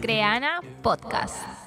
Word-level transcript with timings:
Creana 0.00 0.60
Podcast. 0.82 1.59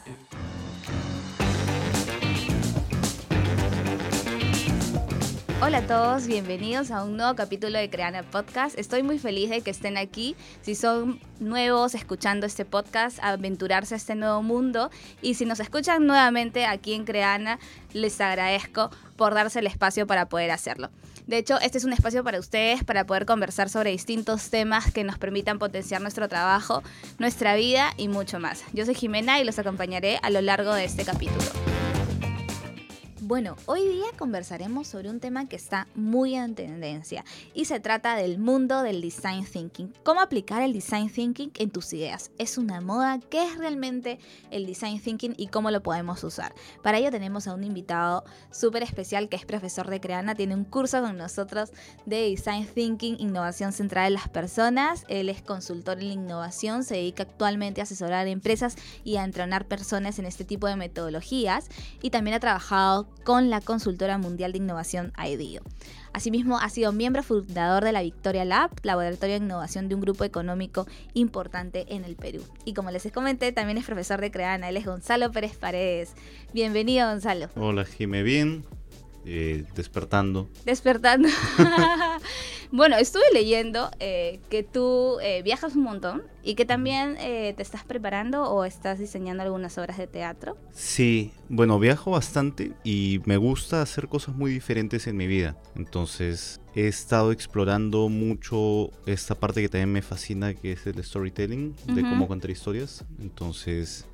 Hola 5.66 5.78
a 5.78 5.88
todos, 5.88 6.28
bienvenidos 6.28 6.92
a 6.92 7.06
un 7.06 7.16
nuevo 7.16 7.36
capítulo 7.36 7.80
de 7.80 7.90
Creana 7.90 8.24
Podcast. 8.24 8.78
Estoy 8.78 9.02
muy 9.02 9.18
feliz 9.18 9.50
de 9.50 9.62
que 9.62 9.72
estén 9.72 9.96
aquí. 9.96 10.36
Si 10.62 10.76
son 10.76 11.22
nuevos 11.40 11.96
escuchando 11.96 12.46
este 12.46 12.66
podcast, 12.66 13.18
aventurarse 13.22 13.94
a 13.94 13.98
este 13.98 14.14
nuevo 14.16 14.44
mundo. 14.44 14.92
Y 15.22 15.36
si 15.36 15.46
nos 15.46 15.62
escuchan 15.62 16.06
nuevamente 16.06 16.66
aquí 16.66 16.92
en 16.92 17.06
Creana, 17.06 17.60
les 17.94 18.20
agradezco 18.20 18.92
por 19.16 19.36
darse 19.36 19.60
el 19.60 19.68
espacio 19.68 20.06
para 20.06 20.28
poder 20.28 20.52
hacerlo. 20.52 20.90
De 21.28 21.38
hecho, 21.38 21.58
este 21.62 21.78
es 21.78 21.86
un 21.86 21.94
espacio 21.94 22.26
para 22.26 22.40
ustedes 22.40 22.84
para 22.84 23.06
poder 23.06 23.26
conversar 23.26 23.70
sobre 23.70 23.92
distintos 23.92 24.50
temas 24.50 24.92
que 24.92 25.06
nos 25.06 25.18
permitan 25.18 25.60
potenciar 25.60 26.02
nuestro 26.02 26.28
trabajo, 26.28 26.84
nuestra 27.20 27.56
vida 27.56 27.94
y 27.96 28.10
mucho 28.10 28.38
más. 28.38 28.66
Yo 28.74 28.84
soy 28.84 28.96
Jimena 28.96 29.40
y 29.40 29.46
los 29.46 29.58
acompañaré 29.60 30.20
a 30.24 30.30
lo 30.30 30.42
largo 30.42 30.74
de 30.74 30.84
este 30.84 31.06
capítulo. 31.06 31.73
Bueno, 33.26 33.56
hoy 33.68 33.88
día 33.88 34.08
conversaremos 34.18 34.86
sobre 34.86 35.10
un 35.10 35.22
tema 35.22 35.48
que 35.48 35.56
está 35.56 35.88
muy 35.96 36.36
en 36.36 36.56
tendencia 36.56 37.24
y 37.54 37.64
se 37.64 37.80
trata 37.80 38.18
del 38.18 38.38
mundo 38.38 38.82
del 38.82 39.00
design 39.00 39.46
thinking. 39.46 39.94
¿Cómo 40.04 40.20
aplicar 40.20 40.62
el 40.62 40.74
design 40.74 41.10
thinking 41.10 41.54
en 41.56 41.70
tus 41.70 41.94
ideas? 41.94 42.32
¿Es 42.38 42.58
una 42.58 42.82
moda? 42.82 43.22
¿Qué 43.30 43.46
es 43.46 43.58
realmente 43.58 44.20
el 44.52 44.66
design 44.66 45.00
thinking 45.00 45.36
y 45.38 45.48
cómo 45.48 45.72
lo 45.72 45.82
podemos 45.82 46.22
usar? 46.26 46.54
Para 46.82 46.98
ello 46.98 47.12
tenemos 47.12 47.48
a 47.48 47.54
un 47.54 47.64
invitado 47.64 48.26
súper 48.52 48.84
especial 48.84 49.30
que 49.30 49.38
es 49.38 49.46
profesor 49.46 49.90
de 49.90 50.02
Creana, 50.02 50.36
tiene 50.36 50.54
un 50.54 50.66
curso 50.66 51.00
con 51.00 51.16
nosotros 51.16 51.72
de 52.06 52.30
design 52.30 52.68
thinking, 52.68 53.16
innovación 53.22 53.72
centrada 53.72 54.08
en 54.08 54.16
las 54.16 54.28
personas. 54.28 55.06
Él 55.08 55.30
es 55.30 55.42
consultor 55.42 56.00
en 56.00 56.12
innovación, 56.12 56.84
se 56.84 56.96
dedica 56.96 57.24
actualmente 57.24 57.80
a 57.80 57.86
asesorar 57.86 58.28
empresas 58.28 58.76
y 59.06 59.16
a 59.16 59.24
entrenar 59.24 59.66
personas 59.66 60.20
en 60.20 60.26
este 60.26 60.44
tipo 60.44 60.68
de 60.68 60.76
metodologías 60.76 61.70
y 62.02 62.10
también 62.10 62.36
ha 62.36 62.42
trabajado 62.42 63.14
con 63.24 63.50
la 63.50 63.62
consultora 63.62 64.18
mundial 64.18 64.52
de 64.52 64.60
innovación 64.60 65.14
IDEO. 65.18 65.64
Asimismo, 66.14 66.60
ha 66.60 66.70
sido 66.70 66.92
miembro 66.92 67.24
fundador 67.24 67.84
de 67.84 67.92
la 67.92 68.04
Victoria 68.04 68.46
Lab, 68.46 68.70
laboratorio 68.84 69.40
de 69.40 69.46
innovación 69.46 69.90
de 69.90 69.96
un 69.96 70.02
grupo 70.02 70.24
económico 70.24 70.86
importante 71.14 71.86
en 71.96 72.06
el 72.06 72.16
Perú. 72.16 72.44
Y 72.66 72.74
como 72.74 72.92
les 72.92 73.12
comenté, 73.12 73.52
también 73.52 73.78
es 73.78 73.86
profesor 73.86 74.22
de 74.22 74.30
Creana, 74.30 74.70
él 74.70 74.78
es 74.78 74.86
Gonzalo 74.86 75.32
Pérez 75.32 75.58
Paredes. 75.58 76.14
Bienvenido, 76.54 77.10
Gonzalo. 77.10 77.50
Hola, 77.56 77.86
Jime, 77.86 78.22
bien. 78.22 78.64
Eh, 79.26 79.64
despertando. 79.76 80.50
Despertando. 80.66 81.30
bueno, 82.72 82.98
estuve 82.98 83.24
leyendo 83.34 83.92
eh, 84.00 84.40
que 84.50 84.64
tú 84.64 85.20
eh, 85.22 85.42
viajas 85.44 85.76
un 85.76 85.84
montón 85.84 86.24
y 86.44 86.56
que 86.56 86.66
también 86.66 87.16
te 87.16 87.62
estás 87.62 87.86
preparando 87.86 88.44
o 88.44 88.66
estás 88.66 89.00
diseñando 89.00 89.44
algunas 89.44 89.78
obras 89.78 89.98
de 89.98 90.08
teatro. 90.08 90.58
Sí, 90.74 91.32
bueno, 91.48 91.80
viajo 91.80 92.12
bastante 92.12 92.74
y 92.84 93.22
me 93.26 93.38
gusta 93.38 93.82
hacer 93.82 94.10
cosas 94.10 94.36
muy 94.36 94.52
diferentes 94.52 95.08
en 95.08 95.16
mi 95.16 95.26
vida. 95.26 95.56
Entonces 95.76 96.60
he 96.76 96.88
estado 96.88 97.32
explorando 97.32 98.10
mucho 98.10 98.92
esta 99.06 99.36
parte 99.36 99.62
que 99.62 99.70
también 99.70 99.94
me 99.94 100.02
fascina, 100.02 100.54
que 100.54 100.74
es 100.74 100.86
el 100.86 101.02
storytelling, 101.04 101.76
de 101.86 102.02
cómo 102.02 102.28
contar 102.28 102.50
historias. 102.52 103.06
Entonces 103.22 104.06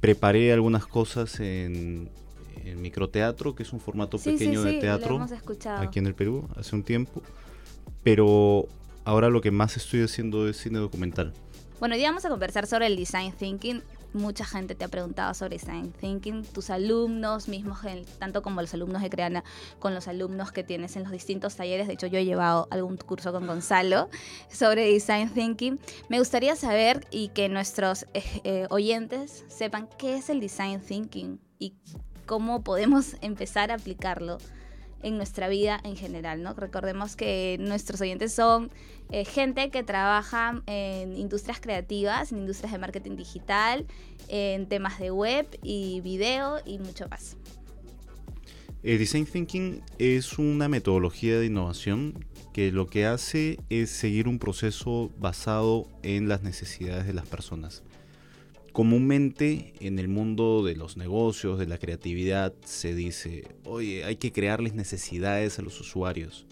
preparé 0.00 0.52
algunas 0.52 0.86
cosas 0.86 1.40
en 1.40 2.10
el 2.64 2.76
microteatro, 2.76 3.54
que 3.54 3.62
es 3.62 3.72
un 3.72 3.80
formato 3.80 4.18
pequeño 4.18 4.62
de 4.62 4.80
teatro 4.80 5.26
aquí 5.78 5.98
en 5.98 6.06
el 6.06 6.14
Perú 6.14 6.48
hace 6.56 6.76
un 6.76 6.82
tiempo. 6.82 7.22
Pero 8.02 8.66
ahora 9.04 9.28
lo 9.28 9.40
que 9.40 9.50
más 9.50 9.76
estoy 9.76 10.02
haciendo 10.02 10.48
es 10.48 10.56
cine 10.56 10.78
documental. 10.78 11.32
Bueno, 11.80 11.94
hoy 11.94 12.02
vamos 12.02 12.24
a 12.26 12.28
conversar 12.28 12.66
sobre 12.66 12.86
el 12.86 12.96
design 12.96 13.32
thinking. 13.32 13.82
Mucha 14.12 14.44
gente 14.44 14.74
te 14.74 14.84
ha 14.84 14.88
preguntado 14.88 15.32
sobre 15.34 15.56
design 15.56 15.92
thinking, 15.92 16.44
tus 16.44 16.68
alumnos 16.68 17.48
mismos, 17.48 17.78
tanto 18.18 18.42
como 18.42 18.60
los 18.60 18.74
alumnos 18.74 19.00
de 19.00 19.08
Creana, 19.08 19.44
con 19.78 19.94
los 19.94 20.08
alumnos 20.08 20.52
que 20.52 20.64
tienes 20.64 20.96
en 20.96 21.04
los 21.04 21.12
distintos 21.12 21.56
talleres. 21.56 21.86
De 21.86 21.94
hecho, 21.94 22.06
yo 22.06 22.18
he 22.18 22.24
llevado 22.24 22.68
algún 22.70 22.96
curso 22.96 23.32
con 23.32 23.46
Gonzalo 23.46 24.10
sobre 24.52 24.92
design 24.92 25.30
thinking. 25.30 25.78
Me 26.08 26.18
gustaría 26.18 26.54
saber 26.54 27.06
y 27.10 27.28
que 27.28 27.48
nuestros 27.48 28.04
eh, 28.12 28.22
eh, 28.44 28.66
oyentes 28.68 29.44
sepan 29.48 29.88
qué 29.96 30.16
es 30.16 30.28
el 30.28 30.40
design 30.40 30.80
thinking 30.80 31.40
y 31.58 31.74
cómo 32.26 32.62
podemos 32.62 33.16
empezar 33.22 33.70
a 33.70 33.74
aplicarlo 33.74 34.38
en 35.02 35.16
nuestra 35.16 35.48
vida 35.48 35.80
en 35.84 35.96
general, 35.96 36.42
¿no? 36.42 36.54
Recordemos 36.54 37.16
que 37.16 37.56
nuestros 37.60 38.00
oyentes 38.00 38.32
son 38.32 38.70
eh, 39.10 39.24
gente 39.24 39.70
que 39.70 39.82
trabaja 39.82 40.62
en 40.66 41.16
industrias 41.16 41.60
creativas, 41.60 42.32
en 42.32 42.38
industrias 42.38 42.72
de 42.72 42.78
marketing 42.78 43.16
digital, 43.16 43.86
en 44.28 44.68
temas 44.68 44.98
de 44.98 45.10
web 45.10 45.46
y 45.62 46.00
video 46.02 46.58
y 46.64 46.78
mucho 46.78 47.08
más. 47.08 47.36
El 48.82 48.98
Design 48.98 49.26
Thinking 49.26 49.82
es 49.98 50.38
una 50.38 50.68
metodología 50.68 51.38
de 51.38 51.46
innovación 51.46 52.24
que 52.54 52.72
lo 52.72 52.86
que 52.86 53.04
hace 53.06 53.58
es 53.68 53.90
seguir 53.90 54.26
un 54.26 54.38
proceso 54.38 55.10
basado 55.18 55.86
en 56.02 56.28
las 56.28 56.42
necesidades 56.42 57.06
de 57.06 57.12
las 57.12 57.26
personas. 57.26 57.82
Comúnmente 58.72 59.74
en 59.80 59.98
el 59.98 60.08
mundo 60.08 60.62
de 60.64 60.76
los 60.76 60.96
negocios, 60.96 61.58
de 61.58 61.66
la 61.66 61.78
creatividad, 61.78 62.54
se 62.64 62.94
dice, 62.94 63.48
oye, 63.64 64.04
hay 64.04 64.16
que 64.16 64.32
crearles 64.32 64.74
necesidades 64.74 65.58
a 65.58 65.62
los 65.62 65.80
usuarios. 65.80 66.46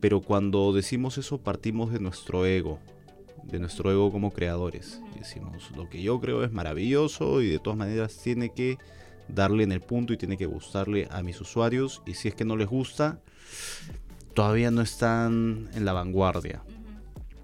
Pero 0.00 0.22
cuando 0.22 0.72
decimos 0.72 1.18
eso 1.18 1.38
partimos 1.38 1.92
de 1.92 2.00
nuestro 2.00 2.46
ego, 2.46 2.78
de 3.44 3.58
nuestro 3.58 3.90
ego 3.90 4.10
como 4.10 4.30
creadores. 4.30 5.00
decimos, 5.18 5.70
lo 5.76 5.90
que 5.90 6.02
yo 6.02 6.20
creo 6.20 6.42
es 6.42 6.52
maravilloso 6.52 7.42
y 7.42 7.50
de 7.50 7.58
todas 7.58 7.78
maneras 7.78 8.16
tiene 8.22 8.50
que 8.54 8.78
darle 9.28 9.62
en 9.64 9.72
el 9.72 9.82
punto 9.82 10.14
y 10.14 10.16
tiene 10.16 10.38
que 10.38 10.46
gustarle 10.46 11.06
a 11.10 11.22
mis 11.22 11.38
usuarios. 11.38 12.02
Y 12.06 12.14
si 12.14 12.28
es 12.28 12.34
que 12.34 12.46
no 12.46 12.56
les 12.56 12.68
gusta, 12.68 13.20
todavía 14.32 14.70
no 14.70 14.80
están 14.80 15.68
en 15.74 15.84
la 15.84 15.92
vanguardia. 15.92 16.62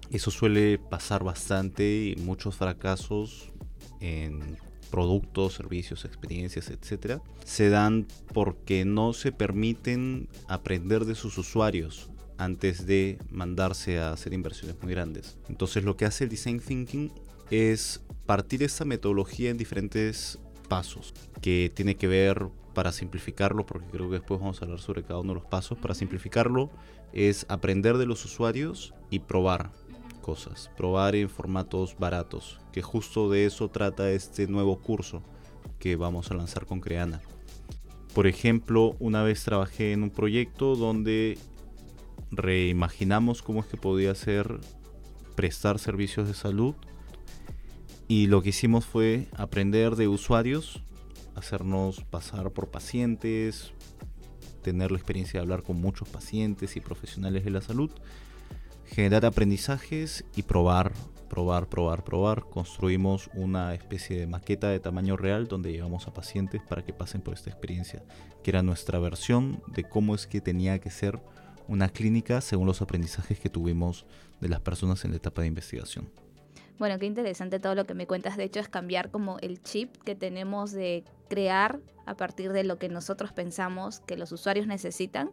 Eso 0.09 0.31
suele 0.31 0.79
pasar 0.79 1.23
bastante 1.23 2.15
y 2.17 2.21
muchos 2.21 2.55
fracasos 2.55 3.51
en 3.99 4.57
productos, 4.89 5.53
servicios, 5.53 6.05
experiencias, 6.05 6.69
etcétera, 6.69 7.21
se 7.43 7.69
dan 7.69 8.07
porque 8.33 8.85
no 8.85 9.13
se 9.13 9.31
permiten 9.31 10.29
aprender 10.47 11.05
de 11.05 11.15
sus 11.15 11.37
usuarios 11.37 12.09
antes 12.37 12.85
de 12.85 13.17
mandarse 13.29 13.99
a 13.99 14.11
hacer 14.11 14.33
inversiones 14.33 14.77
muy 14.81 14.93
grandes. 14.93 15.37
Entonces 15.49 15.83
lo 15.83 15.97
que 15.97 16.05
hace 16.05 16.25
el 16.25 16.29
design 16.29 16.59
thinking 16.59 17.11
es 17.49 18.01
partir 18.25 18.63
esta 18.63 18.85
metodología 18.85 19.49
en 19.49 19.57
diferentes 19.57 20.39
pasos 20.67 21.13
que 21.41 21.71
tiene 21.73 21.95
que 21.95 22.07
ver 22.07 22.47
para 22.73 22.91
simplificarlo, 22.91 23.65
porque 23.65 23.87
creo 23.87 24.07
que 24.07 24.19
después 24.19 24.39
vamos 24.39 24.61
a 24.61 24.65
hablar 24.65 24.79
sobre 24.79 25.01
cada 25.01 25.19
uno 25.19 25.33
de 25.33 25.39
los 25.39 25.49
pasos, 25.49 25.77
para 25.79 25.95
simplificarlo 25.95 26.69
es 27.13 27.45
aprender 27.49 27.97
de 27.97 28.05
los 28.05 28.23
usuarios 28.25 28.93
y 29.09 29.19
probar 29.19 29.71
probar 30.75 31.15
en 31.15 31.29
formatos 31.29 31.95
baratos, 31.97 32.59
que 32.71 32.81
justo 32.81 33.29
de 33.29 33.45
eso 33.45 33.69
trata 33.69 34.11
este 34.11 34.47
nuevo 34.47 34.79
curso 34.79 35.21
que 35.79 35.95
vamos 35.95 36.31
a 36.31 36.33
lanzar 36.33 36.65
con 36.65 36.81
Creana. 36.81 37.21
Por 38.13 38.27
ejemplo, 38.27 38.95
una 38.99 39.23
vez 39.23 39.43
trabajé 39.43 39.93
en 39.93 40.03
un 40.03 40.09
proyecto 40.09 40.75
donde 40.75 41.37
reimaginamos 42.31 43.41
cómo 43.41 43.61
es 43.61 43.67
que 43.67 43.77
podía 43.77 44.13
ser 44.15 44.59
prestar 45.35 45.79
servicios 45.79 46.27
de 46.27 46.33
salud 46.33 46.75
y 48.07 48.27
lo 48.27 48.41
que 48.41 48.49
hicimos 48.49 48.85
fue 48.85 49.27
aprender 49.35 49.95
de 49.95 50.07
usuarios, 50.07 50.81
hacernos 51.35 52.03
pasar 52.05 52.51
por 52.51 52.69
pacientes, 52.69 53.71
tener 54.61 54.91
la 54.91 54.97
experiencia 54.97 55.39
de 55.39 55.43
hablar 55.43 55.63
con 55.63 55.79
muchos 55.79 56.09
pacientes 56.09 56.75
y 56.75 56.81
profesionales 56.81 57.45
de 57.45 57.51
la 57.51 57.61
salud 57.61 57.91
generar 58.87 59.25
aprendizajes 59.25 60.25
y 60.35 60.43
probar, 60.43 60.93
probar, 61.29 61.67
probar, 61.67 62.03
probar. 62.03 62.45
Construimos 62.49 63.29
una 63.33 63.73
especie 63.73 64.19
de 64.19 64.27
maqueta 64.27 64.69
de 64.69 64.79
tamaño 64.79 65.17
real 65.17 65.47
donde 65.47 65.71
llevamos 65.71 66.07
a 66.07 66.13
pacientes 66.13 66.61
para 66.67 66.83
que 66.83 66.93
pasen 66.93 67.21
por 67.21 67.33
esta 67.33 67.49
experiencia, 67.49 68.03
que 68.43 68.51
era 68.51 68.63
nuestra 68.63 68.99
versión 68.99 69.61
de 69.67 69.83
cómo 69.83 70.15
es 70.15 70.27
que 70.27 70.41
tenía 70.41 70.79
que 70.79 70.89
ser 70.89 71.19
una 71.67 71.89
clínica 71.89 72.41
según 72.41 72.67
los 72.67 72.81
aprendizajes 72.81 73.39
que 73.39 73.49
tuvimos 73.49 74.05
de 74.39 74.49
las 74.49 74.61
personas 74.61 75.03
en 75.03 75.11
la 75.11 75.17
etapa 75.17 75.41
de 75.41 75.49
investigación. 75.49 76.09
Bueno, 76.79 76.99
qué 76.99 77.07
interesante 77.07 77.59
todo 77.59 77.73
lo 77.73 77.85
que 77.85 77.95
me 77.95 78.05
cuentas. 78.05 78.37
De 78.37 78.43
hecho, 78.43 78.59
es 78.59 78.69
cambiar 78.69 79.09
como 79.09 79.39
el 79.39 79.61
chip 79.63 79.97
que 80.03 80.15
tenemos 80.15 80.71
de 80.71 81.03
crear 81.27 81.79
a 82.05 82.15
partir 82.15 82.53
de 82.53 82.63
lo 82.63 82.77
que 82.77 82.87
nosotros 82.87 83.33
pensamos 83.33 83.99
que 84.01 84.15
los 84.15 84.31
usuarios 84.31 84.67
necesitan 84.67 85.31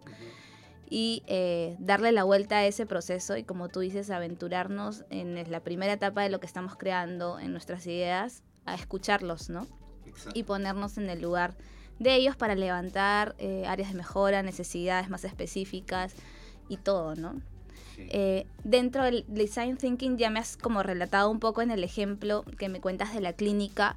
y 0.94 1.24
eh, 1.26 1.74
darle 1.80 2.12
la 2.12 2.22
vuelta 2.22 2.58
a 2.58 2.66
ese 2.66 2.86
proceso 2.86 3.36
y 3.36 3.42
como 3.42 3.68
tú 3.68 3.80
dices, 3.80 4.10
aventurarnos 4.10 5.04
en 5.10 5.50
la 5.50 5.58
primera 5.58 5.94
etapa 5.94 6.22
de 6.22 6.28
lo 6.28 6.38
que 6.38 6.46
estamos 6.46 6.76
creando, 6.76 7.40
en 7.40 7.50
nuestras 7.50 7.84
ideas, 7.88 8.44
a 8.64 8.76
escucharlos, 8.76 9.50
¿no? 9.50 9.66
Y 10.34 10.44
ponernos 10.44 10.96
en 10.96 11.10
el 11.10 11.20
lugar 11.20 11.56
de 11.98 12.14
ellos 12.14 12.36
para 12.36 12.54
levantar 12.54 13.34
eh, 13.38 13.64
áreas 13.66 13.90
de 13.90 13.96
mejora, 13.96 14.44
necesidades 14.44 15.10
más 15.10 15.24
específicas 15.24 16.14
y 16.68 16.76
todo, 16.76 17.16
¿no? 17.16 17.42
Eh, 17.98 18.46
dentro 18.62 19.02
del 19.02 19.24
design 19.26 19.76
thinking 19.76 20.16
ya 20.16 20.30
me 20.30 20.38
has 20.38 20.56
como 20.56 20.84
relatado 20.84 21.28
un 21.28 21.40
poco 21.40 21.60
en 21.60 21.72
el 21.72 21.82
ejemplo 21.82 22.44
que 22.56 22.68
me 22.68 22.80
cuentas 22.80 23.12
de 23.12 23.20
la 23.20 23.32
clínica. 23.32 23.96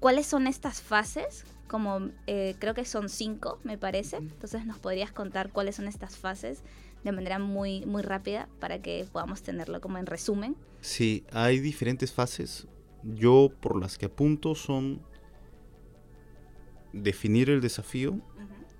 ¿Cuáles 0.00 0.26
son 0.26 0.46
estas 0.46 0.80
fases? 0.80 1.44
Como 1.68 2.10
eh, 2.26 2.54
creo 2.58 2.74
que 2.74 2.84
son 2.84 3.08
cinco, 3.08 3.58
me 3.64 3.78
parece. 3.78 4.16
Entonces 4.16 4.66
nos 4.66 4.78
podrías 4.78 5.12
contar 5.12 5.50
cuáles 5.50 5.76
son 5.76 5.88
estas 5.88 6.16
fases 6.16 6.62
de 7.02 7.12
manera 7.12 7.38
muy, 7.38 7.86
muy 7.86 8.02
rápida 8.02 8.48
para 8.60 8.82
que 8.82 9.06
podamos 9.12 9.42
tenerlo 9.42 9.80
como 9.80 9.98
en 9.98 10.06
resumen. 10.06 10.56
Sí, 10.80 11.24
hay 11.32 11.60
diferentes 11.60 12.12
fases. 12.12 12.66
Yo 13.02 13.50
por 13.60 13.80
las 13.80 13.96
que 13.96 14.06
apunto 14.06 14.54
son 14.54 15.00
definir 16.92 17.50
el 17.50 17.60
desafío, 17.60 18.20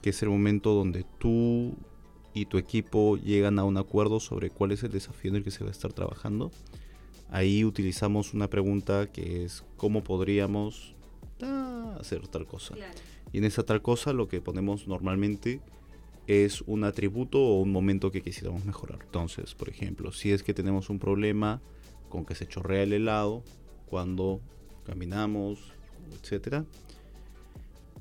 que 0.02 0.10
es 0.10 0.22
el 0.22 0.28
momento 0.28 0.74
donde 0.74 1.04
tú 1.18 1.76
y 2.34 2.46
tu 2.46 2.58
equipo 2.58 3.16
llegan 3.16 3.58
a 3.58 3.64
un 3.64 3.76
acuerdo 3.76 4.20
sobre 4.20 4.50
cuál 4.50 4.72
es 4.72 4.82
el 4.82 4.90
desafío 4.90 5.30
en 5.30 5.36
el 5.36 5.44
que 5.44 5.50
se 5.50 5.62
va 5.62 5.68
a 5.68 5.72
estar 5.72 5.92
trabajando. 5.92 6.50
Ahí 7.30 7.64
utilizamos 7.64 8.34
una 8.34 8.48
pregunta 8.48 9.10
que 9.10 9.44
es 9.44 9.64
cómo 9.76 10.02
podríamos 10.02 10.95
hacer 11.98 12.26
tal 12.28 12.46
cosa. 12.46 12.74
Y 13.32 13.38
en 13.38 13.44
esa 13.44 13.64
tal 13.64 13.82
cosa 13.82 14.12
lo 14.12 14.28
que 14.28 14.40
ponemos 14.40 14.88
normalmente 14.88 15.60
es 16.26 16.62
un 16.62 16.84
atributo 16.84 17.40
o 17.40 17.60
un 17.60 17.70
momento 17.70 18.10
que 18.10 18.22
quisiéramos 18.22 18.64
mejorar. 18.64 19.00
Entonces, 19.04 19.54
por 19.54 19.68
ejemplo, 19.68 20.12
si 20.12 20.32
es 20.32 20.42
que 20.42 20.54
tenemos 20.54 20.90
un 20.90 20.98
problema 20.98 21.60
con 22.08 22.24
que 22.24 22.34
se 22.34 22.46
chorrea 22.46 22.82
el 22.82 22.92
helado 22.92 23.42
cuando 23.86 24.40
caminamos, 24.84 25.72
etcétera, 26.20 26.64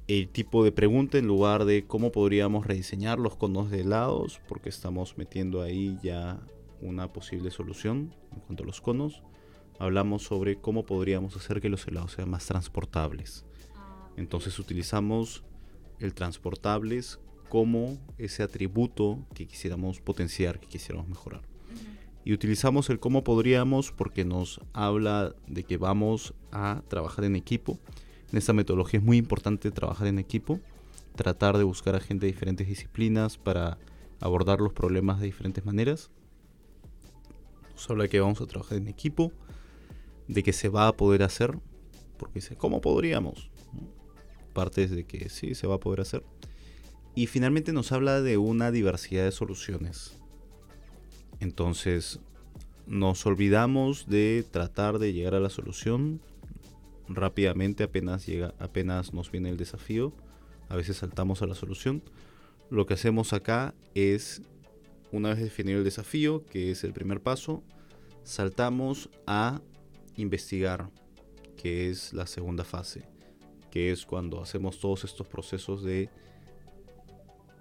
el 0.08 0.30
tipo 0.30 0.64
de 0.64 0.72
pregunta 0.72 1.18
en 1.18 1.26
lugar 1.26 1.66
de 1.66 1.86
cómo 1.86 2.12
podríamos 2.12 2.66
rediseñar 2.66 3.20
los 3.20 3.36
conos 3.36 3.72
de 3.72 3.82
helados, 3.82 4.40
porque 4.48 4.70
estamos 4.70 5.18
metiendo 5.18 5.62
ahí 5.62 5.98
ya 6.04 6.40
una 6.82 7.12
posible 7.12 7.50
solución 7.50 8.14
en 8.32 8.40
cuanto 8.42 8.64
a 8.64 8.68
los 8.68 8.82
conos. 8.82 9.24
Hablamos 9.80 10.24
sobre 10.24 10.58
cómo 10.58 10.86
podríamos 10.86 11.36
hacer 11.36 11.62
que 11.62 11.70
los 11.70 11.88
helados 11.88 12.14
sean 12.14 12.30
más 12.30 12.46
transportables. 12.46 13.46
Ah, 13.76 14.10
Entonces 14.18 14.58
utilizamos 14.60 15.44
el 16.00 16.14
transportables 16.14 17.20
como 17.50 17.98
ese 18.18 18.44
atributo 18.44 19.20
que 19.34 19.48
quisiéramos 19.48 20.02
potenciar, 20.02 20.60
que 20.60 20.68
quisiéramos 20.68 21.08
mejorar. 21.08 21.42
Y 22.24 22.34
utilizamos 22.34 22.90
el 22.90 23.00
cómo 23.00 23.24
podríamos 23.24 23.92
porque 23.92 24.26
nos 24.26 24.60
habla 24.74 25.36
de 25.48 25.64
que 25.64 25.78
vamos 25.78 26.34
a 26.52 26.82
trabajar 26.88 27.26
en 27.26 27.36
equipo 27.36 27.80
en 28.32 28.40
esta 28.40 28.54
metodología 28.54 29.00
es 29.00 29.06
muy 29.06 29.18
importante 29.18 29.72
trabajar 29.72 30.08
en 30.08 30.20
equipo, 30.20 30.60
tratar 31.16 31.58
de 31.58 31.64
buscar 31.64 31.96
a 31.96 32.00
gente 32.00 32.26
de 32.26 32.34
diferentes 32.34 32.68
disciplinas 32.68 33.38
para 33.38 33.78
abordar 34.20 34.60
los 34.60 34.74
problemas 34.74 35.20
de 35.20 35.28
diferentes 35.28 35.66
maneras. 35.66 36.10
Nos 37.74 37.90
habla 37.90 38.04
de 38.04 38.10
que 38.10 38.20
vamos 38.20 38.42
a 38.42 38.46
trabajar 38.46 38.78
en 38.78 38.88
equipo, 38.88 39.32
de 40.28 40.44
que 40.44 40.54
se 40.54 40.70
va 40.70 40.88
a 40.88 40.94
poder 40.94 41.24
hacer, 41.24 41.58
porque 42.18 42.40
dice, 42.40 42.56
¿cómo 42.56 42.82
podríamos? 42.82 43.50
Partes 44.54 44.92
de 44.92 45.06
que 45.06 45.30
sí, 45.30 45.56
se 45.56 45.68
va 45.68 45.76
a 45.76 45.80
poder 45.80 46.02
hacer. 46.02 46.24
Y 47.14 47.28
finalmente 47.28 47.74
nos 47.74 47.92
habla 47.92 48.22
de 48.22 48.38
una 48.38 48.72
diversidad 48.72 49.24
de 49.24 49.32
soluciones. 49.32 50.18
Entonces, 51.40 52.20
nos 52.88 53.26
olvidamos 53.26 54.08
de 54.08 54.46
tratar 54.50 55.00
de 55.00 55.14
llegar 55.14 55.36
a 55.36 55.40
la 55.40 55.50
solución 55.50 56.22
rápidamente 57.08 57.84
apenas 57.84 58.26
llega, 58.26 58.54
apenas 58.60 59.14
nos 59.14 59.32
viene 59.32 59.50
el 59.50 59.58
desafío. 59.58 60.14
A 60.70 60.76
veces 60.76 60.98
saltamos 60.98 61.42
a 61.42 61.48
la 61.48 61.56
solución. 61.56 62.02
Lo 62.70 62.86
que 62.86 62.96
hacemos 62.96 63.34
acá 63.34 63.76
es, 63.94 64.42
una 65.12 65.30
vez 65.30 65.40
definido 65.40 65.80
el 65.80 65.84
desafío, 65.84 66.46
que 66.46 66.72
es 66.72 66.84
el 66.84 66.94
primer 66.94 67.22
paso, 67.22 67.64
saltamos 68.24 69.10
a 69.28 69.62
investigar, 70.18 70.90
que 71.58 71.90
es 71.90 72.14
la 72.14 72.28
segunda 72.28 72.64
fase, 72.64 73.08
que 73.72 73.92
es 73.92 74.06
cuando 74.06 74.42
hacemos 74.42 74.80
todos 74.80 75.04
estos 75.04 75.28
procesos 75.28 75.84
de 75.84 76.10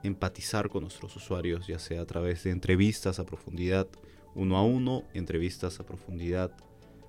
empatizar 0.03 0.69
con 0.69 0.83
nuestros 0.83 1.17
usuarios, 1.17 1.67
ya 1.67 1.79
sea 1.79 2.03
a 2.03 2.07
través 2.07 2.45
de 2.45 2.51
entrevistas 2.51 3.19
a 3.19 3.25
profundidad 3.25 3.89
uno 4.35 4.57
a 4.57 4.65
uno, 4.65 5.05
entrevistas 5.15 5.81
a 5.81 5.87
profundidad 5.87 6.53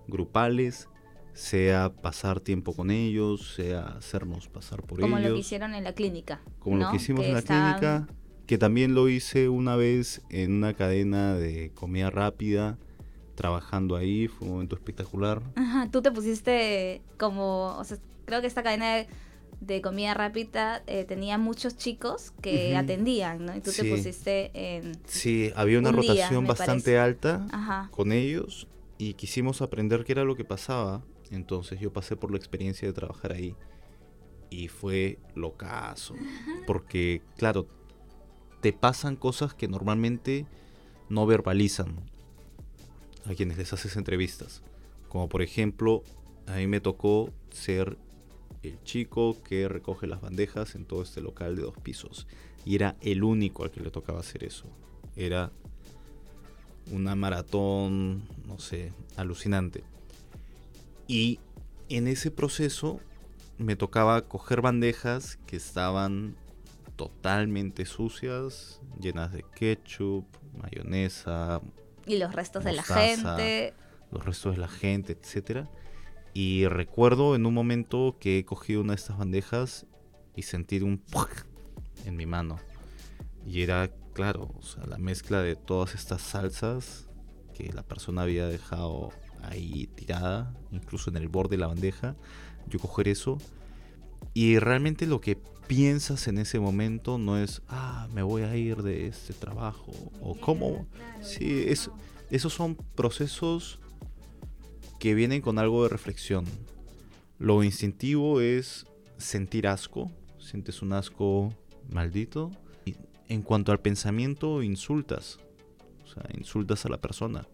grupales, 0.07 0.87
sea 1.33 1.91
pasar 1.91 2.39
tiempo 2.39 2.73
con 2.73 2.91
ellos, 2.91 3.55
sea 3.55 3.87
hacernos 3.97 4.47
pasar 4.47 4.83
por 4.83 4.99
ellos. 4.99 5.09
Como 5.09 5.21
lo 5.21 5.33
que 5.33 5.39
hicieron 5.39 5.73
en 5.73 5.83
la 5.83 5.93
clínica. 5.93 6.41
Como 6.59 6.77
lo 6.77 6.91
que 6.91 6.97
hicimos 6.97 7.25
en 7.25 7.33
la 7.33 7.41
clínica, 7.41 8.07
que 8.45 8.57
también 8.57 8.93
lo 8.93 9.09
hice 9.09 9.49
una 9.49 9.75
vez 9.75 10.21
en 10.29 10.53
una 10.53 10.73
cadena 10.73 11.35
de 11.35 11.71
comida 11.73 12.09
rápida, 12.09 12.77
trabajando 13.35 13.95
ahí, 13.95 14.27
fue 14.27 14.47
un 14.47 14.53
momento 14.53 14.75
espectacular. 14.75 15.41
Ajá, 15.55 15.89
tú 15.91 16.01
te 16.01 16.11
pusiste 16.11 17.01
como, 17.17 17.77
o 17.77 17.83
sea, 17.83 17.97
creo 18.25 18.41
que 18.41 18.47
esta 18.47 18.63
cadena 18.63 19.05
de, 19.59 19.81
comida 19.81 20.13
rápida 20.13 20.83
eh, 20.87 21.05
tenía 21.05 21.37
muchos 21.37 21.75
chicos 21.77 22.33
que 22.41 22.75
atendían, 22.75 23.45
¿no? 23.45 23.55
Y 23.55 23.61
tú 23.61 23.71
te 23.71 23.83
pusiste 23.83 24.51
en... 24.53 24.93
Sí, 25.05 25.51
había 25.55 25.79
una 25.79 25.91
rotación 25.91 26.45
bastante 26.45 26.97
alta 26.97 27.45
con 27.91 28.11
ellos 28.11 28.67
y 28.97 29.13
quisimos 29.13 29.61
aprender 29.61 30.03
qué 30.05 30.13
era 30.13 30.23
lo 30.23 30.35
que 30.35 30.45
pasaba 30.45 31.03
entonces 31.31 31.79
yo 31.79 31.91
pasé 31.91 32.15
por 32.15 32.31
la 32.31 32.37
experiencia 32.37 32.87
de 32.87 32.93
trabajar 32.93 33.33
ahí 33.33 33.55
y 34.49 34.67
fue 34.67 35.19
locazo. 35.33 36.15
Porque, 36.67 37.21
claro, 37.37 37.67
te 38.61 38.73
pasan 38.73 39.15
cosas 39.15 39.53
que 39.53 39.67
normalmente 39.67 40.45
no 41.09 41.25
verbalizan 41.25 41.95
a 43.25 43.35
quienes 43.35 43.57
les 43.57 43.73
haces 43.73 43.95
entrevistas. 43.95 44.61
Como 45.09 45.29
por 45.29 45.41
ejemplo, 45.41 46.03
a 46.47 46.55
mí 46.55 46.67
me 46.67 46.79
tocó 46.79 47.31
ser 47.51 47.97
el 48.63 48.81
chico 48.83 49.41
que 49.43 49.67
recoge 49.67 50.07
las 50.07 50.21
bandejas 50.21 50.75
en 50.75 50.85
todo 50.85 51.01
este 51.03 51.21
local 51.21 51.55
de 51.55 51.63
dos 51.63 51.77
pisos. 51.77 52.27
Y 52.65 52.75
era 52.75 52.95
el 53.01 53.23
único 53.23 53.63
al 53.63 53.71
que 53.71 53.81
le 53.81 53.91
tocaba 53.91 54.19
hacer 54.19 54.43
eso. 54.43 54.65
Era 55.15 55.51
una 56.91 57.15
maratón, 57.15 58.27
no 58.45 58.59
sé, 58.59 58.91
alucinante. 59.15 59.83
Y 61.07 61.39
en 61.89 62.07
ese 62.07 62.31
proceso 62.31 62.99
me 63.57 63.75
tocaba 63.75 64.23
coger 64.23 64.61
bandejas 64.61 65.37
que 65.45 65.55
estaban 65.55 66.35
totalmente 66.95 67.85
sucias, 67.85 68.81
llenas 68.99 69.31
de 69.31 69.43
ketchup, 69.55 70.25
mayonesa. 70.61 71.61
Y 72.05 72.17
los 72.17 72.33
restos 72.33 72.63
de 72.63 72.73
la 72.73 72.83
gente. 72.83 73.73
Los 74.11 74.25
restos 74.25 74.55
de 74.55 74.61
la 74.61 74.67
gente, 74.67 75.17
etcétera. 75.19 75.69
Y 76.33 76.67
recuerdo 76.67 77.35
en 77.35 77.45
un 77.45 77.53
momento 77.53 78.17
que 78.19 78.39
he 78.39 78.45
cogido 78.45 78.81
una 78.81 78.93
de 78.93 78.97
estas 78.97 79.17
bandejas 79.17 79.85
y 80.35 80.43
sentí 80.43 80.79
un 80.81 81.01
en 82.05 82.15
mi 82.15 82.25
mano. 82.25 82.57
Y 83.45 83.61
era, 83.61 83.89
claro, 84.13 84.51
o 84.57 84.61
sea, 84.61 84.85
la 84.85 84.97
mezcla 84.97 85.41
de 85.41 85.55
todas 85.55 85.95
estas 85.95 86.21
salsas 86.21 87.07
que 87.53 87.71
la 87.71 87.83
persona 87.83 88.23
había 88.23 88.47
dejado 88.47 89.11
ahí 89.43 89.87
tirada, 89.95 90.53
incluso 90.71 91.09
en 91.09 91.17
el 91.17 91.29
borde 91.29 91.51
de 91.51 91.61
la 91.61 91.67
bandeja, 91.67 92.15
yo 92.67 92.79
coger 92.79 93.07
eso 93.07 93.37
y 94.33 94.59
realmente 94.59 95.05
lo 95.05 95.21
que 95.21 95.37
piensas 95.67 96.27
en 96.27 96.37
ese 96.37 96.59
momento 96.59 97.17
no 97.17 97.37
es, 97.37 97.61
ah, 97.67 98.07
me 98.13 98.23
voy 98.23 98.43
a 98.43 98.55
ir 98.55 98.83
de 98.83 99.07
este 99.07 99.33
trabajo 99.33 99.91
o 100.21 100.35
cómo. 100.35 100.87
Sí, 101.21 101.65
es, 101.67 101.89
esos 102.29 102.53
son 102.53 102.75
procesos 102.95 103.79
que 104.99 105.13
vienen 105.13 105.41
con 105.41 105.59
algo 105.59 105.83
de 105.83 105.89
reflexión. 105.89 106.45
Lo 107.37 107.63
instintivo 107.63 108.41
es 108.41 108.85
sentir 109.17 109.67
asco, 109.67 110.11
sientes 110.39 110.81
un 110.81 110.93
asco 110.93 111.53
maldito. 111.89 112.51
Y 112.85 112.95
en 113.27 113.41
cuanto 113.41 113.71
al 113.71 113.79
pensamiento, 113.79 114.63
insultas. 114.63 115.39
O 116.03 116.07
sea, 116.07 116.23
insultas 116.33 116.85
a 116.85 116.89
la 116.89 116.97
persona 116.97 117.47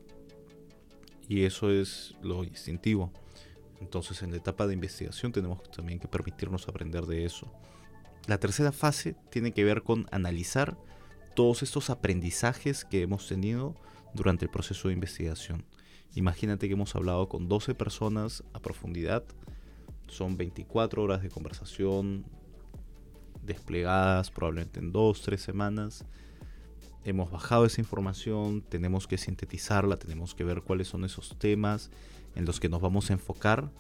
y 1.32 1.46
eso 1.46 1.72
es 1.72 2.14
lo 2.22 2.44
instintivo. 2.44 3.10
Entonces 3.80 4.22
en 4.22 4.32
la 4.32 4.38
etapa 4.38 4.68
de 4.68 4.74
investigación 4.74 5.32
tenemos 5.32 5.64
también 5.72 5.98
que 5.98 6.10
permitirnos 6.10 6.68
aprender 6.68 7.06
de 7.06 7.24
eso. 7.24 7.50
La 8.28 8.40
tercera 8.40 8.72
fase 8.72 9.16
tiene 9.30 9.52
que 9.52 9.64
ver 9.64 9.84
con 9.84 10.08
analizar 10.12 10.78
todos 11.36 11.64
estos 11.64 11.90
aprendizajes 11.90 12.86
que 12.86 13.02
hemos 13.02 13.28
tenido 13.28 13.76
durante 14.14 14.46
el 14.46 14.52
proceso 14.52 14.88
de 14.88 14.94
investigación. 14.94 15.66
Imagínate 16.14 16.68
que 16.68 16.74
hemos 16.74 16.96
hablado 16.96 17.30
con 17.30 17.48
12 17.48 17.74
personas 17.74 18.44
a 18.54 18.60
profundidad. 18.60 19.24
Son 20.08 20.38
24 20.38 21.02
horas 21.04 21.22
de 21.22 21.30
conversación 21.30 22.26
desplegadas 23.42 24.30
probablemente 24.30 24.80
en 24.80 24.92
2, 24.92 25.22
3 25.22 25.42
semanas 25.42 26.06
hemos 27.04 27.32
bajado 27.32 27.66
esa 27.66 27.82
información, 27.82 28.62
tenemos 28.62 29.08
que 29.08 29.18
sintetizarla, 29.18 29.98
tenemos 29.98 30.36
que 30.36 30.44
ver 30.44 30.62
cuáles 30.62 30.88
son 30.88 31.04
esos 31.04 31.38
temas 31.38 31.90
en 32.36 32.46
los 32.46 32.60
que 32.60 32.70
nos 32.70 32.82
vamos 32.82 33.10
a 33.10 33.14
enfocar 33.14 33.72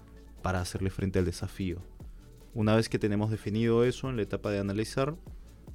para 0.41 0.62
hacerle 0.62 0.89
frente 0.89 1.19
al 1.19 1.25
desafío. 1.25 1.81
Una 2.53 2.75
vez 2.75 2.89
que 2.89 3.00
tenemos 3.00 3.31
definido 3.31 3.86
eso 3.86 4.10
en 4.10 4.17
la 4.17 4.24
etapa 4.24 4.51
de 4.51 4.60
analizar, 4.60 5.15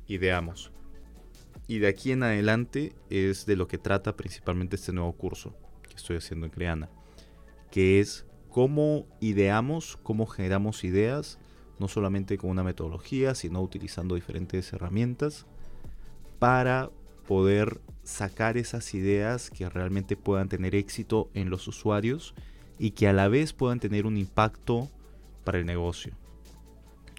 ideamos. 0.07 0.73
Y 1.67 1.79
de 1.79 1.89
aquí 1.89 2.13
en 2.13 2.23
adelante 2.23 2.95
es 3.09 3.47
de 3.47 3.57
lo 3.57 3.67
que 3.67 3.79
trata 3.79 4.15
principalmente 4.15 4.77
este 4.77 4.93
nuevo 4.93 5.13
curso 5.15 5.55
que 5.89 5.97
estoy 5.97 6.17
haciendo 6.17 6.45
en 6.45 6.53
Creana, 6.53 6.91
que 7.71 8.01
es 8.01 8.27
cómo 8.51 9.07
ideamos, 9.21 9.99
cómo 10.03 10.27
generamos 10.27 10.85
ideas, 10.85 11.39
no 11.79 11.89
solamente 11.89 12.37
con 12.37 12.51
una 12.51 12.63
metodología, 12.63 13.35
sino 13.35 13.63
utilizando 13.63 14.15
diferentes 14.15 14.71
herramientas 14.73 15.47
para 16.39 16.91
poder 17.27 17.81
sacar 18.05 18.57
esas 18.59 18.95
ideas 18.95 19.51
que 19.51 19.69
realmente 19.69 20.17
puedan 20.17 20.49
tener 20.49 20.75
éxito 20.75 21.31
en 21.35 21.51
los 21.51 21.67
usuarios 21.69 22.35
y 22.79 22.91
que 22.91 23.09
a 23.09 23.13
la 23.13 23.29
vez 23.29 23.55
puedan 23.55 23.81
tener 23.81 24.07
un 24.07 24.17
impacto 24.17 24.91
para 25.43 25.59
el 25.59 25.67
negocio. 25.67 26.15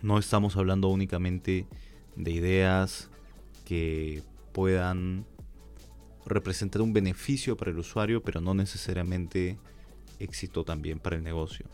No 0.07 0.17
estamos 0.17 0.55
hablando 0.55 0.87
únicamente 0.87 1.67
de 2.15 2.31
ideas 2.31 3.09
que 3.65 4.23
puedan 4.53 5.25
representar 6.25 6.81
un 6.81 6.93
beneficio 6.93 7.57
para 7.57 7.71
el 7.71 7.79
usuario, 7.79 8.23
pero 8.23 8.39
no 8.39 8.53
necesariamente 8.53 9.59
éxito 10.17 10.63
también 10.63 10.99
para 10.99 11.17
el 11.17 11.23
negocio. 11.23 11.65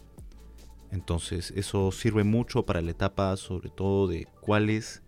Entonces 0.90 1.54
eso 1.56 1.92
sirve 1.92 2.24
mucho 2.24 2.66
para 2.66 2.82
la 2.82 2.90
etapa 2.90 3.38
sobre 3.38 3.70
todo 3.70 4.08
de 4.08 4.28
cuál 4.42 4.72
es 4.72 5.04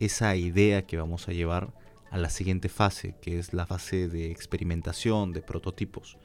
esa 0.00 0.34
idea 0.34 0.84
que 0.86 0.96
vamos 0.96 1.28
a 1.28 1.32
llevar 1.32 1.72
a 2.10 2.18
la 2.18 2.30
siguiente 2.30 2.68
fase, 2.68 3.14
que 3.22 3.38
es 3.38 3.52
la 3.52 3.66
fase 3.66 4.08
de 4.08 4.32
experimentación, 4.32 5.32
de 5.32 5.40
prototipos, 5.40 6.18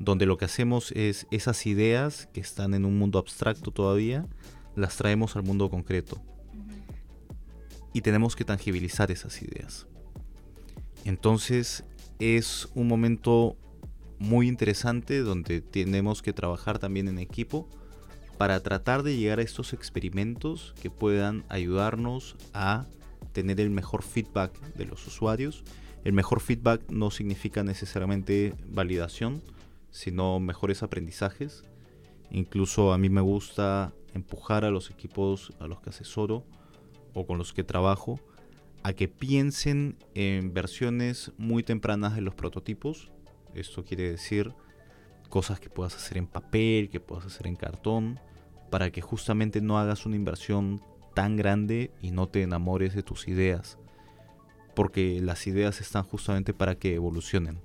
donde 0.00 0.26
lo 0.26 0.36
que 0.36 0.46
hacemos 0.46 0.90
es 0.96 1.28
esas 1.30 1.64
ideas 1.64 2.28
que 2.32 2.40
están 2.40 2.74
en 2.74 2.84
un 2.86 2.98
mundo 2.98 3.20
abstracto 3.20 3.70
todavía, 3.70 4.26
las 4.76 4.96
traemos 4.96 5.34
al 5.34 5.42
mundo 5.42 5.68
concreto. 5.68 6.22
Y 7.92 8.02
tenemos 8.02 8.36
que 8.36 8.44
tangibilizar 8.44 9.10
esas 9.10 9.42
ideas. 9.42 9.86
Entonces 11.04 11.84
es 12.18 12.68
un 12.74 12.88
momento 12.88 13.56
muy 14.18 14.48
interesante 14.48 15.20
donde 15.20 15.60
tenemos 15.60 16.22
que 16.22 16.32
trabajar 16.32 16.78
también 16.78 17.08
en 17.08 17.18
equipo 17.18 17.68
para 18.38 18.60
tratar 18.60 19.02
de 19.02 19.16
llegar 19.16 19.38
a 19.38 19.42
estos 19.42 19.72
experimentos 19.72 20.74
que 20.80 20.90
puedan 20.90 21.44
ayudarnos 21.48 22.36
a 22.52 22.86
tener 23.32 23.60
el 23.60 23.70
mejor 23.70 24.02
feedback 24.02 24.58
de 24.74 24.84
los 24.86 25.06
usuarios. 25.06 25.64
El 26.04 26.12
mejor 26.12 26.40
feedback 26.40 26.82
no 26.90 27.10
significa 27.10 27.62
necesariamente 27.62 28.54
validación, 28.68 29.42
sino 29.90 30.38
mejores 30.38 30.82
aprendizajes. 30.82 31.64
Incluso 32.30 32.92
a 32.92 32.98
mí 32.98 33.08
me 33.08 33.20
gusta 33.20 33.92
empujar 34.16 34.64
a 34.64 34.70
los 34.70 34.90
equipos 34.90 35.52
a 35.60 35.66
los 35.68 35.80
que 35.80 35.90
asesoro 35.90 36.44
o 37.14 37.26
con 37.26 37.38
los 37.38 37.52
que 37.52 37.64
trabajo 37.64 38.20
a 38.86 38.92
que 38.92 39.08
piensen 39.08 39.96
en 40.14 40.54
versiones 40.54 41.32
muy 41.38 41.64
tempranas 41.64 42.14
de 42.14 42.20
los 42.20 42.36
prototipos. 42.36 43.10
Esto 43.52 43.84
quiere 43.84 44.08
decir 44.08 44.54
cosas 45.28 45.58
que 45.58 45.68
puedas 45.68 45.96
hacer 45.96 46.18
en 46.18 46.28
papel, 46.28 46.88
que 46.88 47.00
puedas 47.00 47.26
hacer 47.26 47.48
en 47.48 47.56
cartón, 47.56 48.20
para 48.70 48.92
que 48.92 49.00
justamente 49.00 49.60
no 49.60 49.76
hagas 49.76 50.06
una 50.06 50.14
inversión 50.14 50.80
tan 51.14 51.34
grande 51.34 51.90
y 52.00 52.12
no 52.12 52.28
te 52.28 52.42
enamores 52.42 52.94
de 52.94 53.02
tus 53.02 53.26
ideas. 53.26 53.76
Porque 54.76 55.20
las 55.20 55.48
ideas 55.48 55.80
están 55.80 56.04
justamente 56.04 56.54
para 56.54 56.76
que 56.76 56.94
evolucionen. 56.94 57.58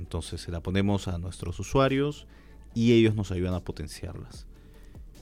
Entonces 0.00 0.40
se 0.40 0.50
la 0.50 0.60
ponemos 0.60 1.06
a 1.06 1.18
nuestros 1.18 1.60
usuarios 1.60 2.26
y 2.74 2.92
ellos 2.92 3.14
nos 3.14 3.30
ayudan 3.30 3.54
a 3.54 3.60
potenciarlas. 3.60 4.48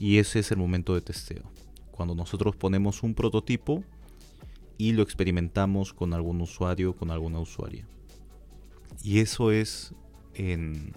Y 0.02 0.18
ese 0.18 0.40
es 0.40 0.50
el 0.50 0.56
momento 0.56 0.96
de 0.96 1.00
testeo. 1.00 1.44
Cuando 1.92 2.16
nosotros 2.16 2.56
ponemos 2.56 3.04
un 3.04 3.14
prototipo 3.14 3.84
y 4.76 4.94
lo 4.94 5.02
experimentamos 5.04 5.94
con 5.94 6.12
algún 6.12 6.40
usuario, 6.40 6.96
con 6.96 7.12
alguna 7.12 7.38
usuaria. 7.38 7.86
Y 9.04 9.20
eso 9.20 9.52
es 9.52 9.94
en 10.34 10.92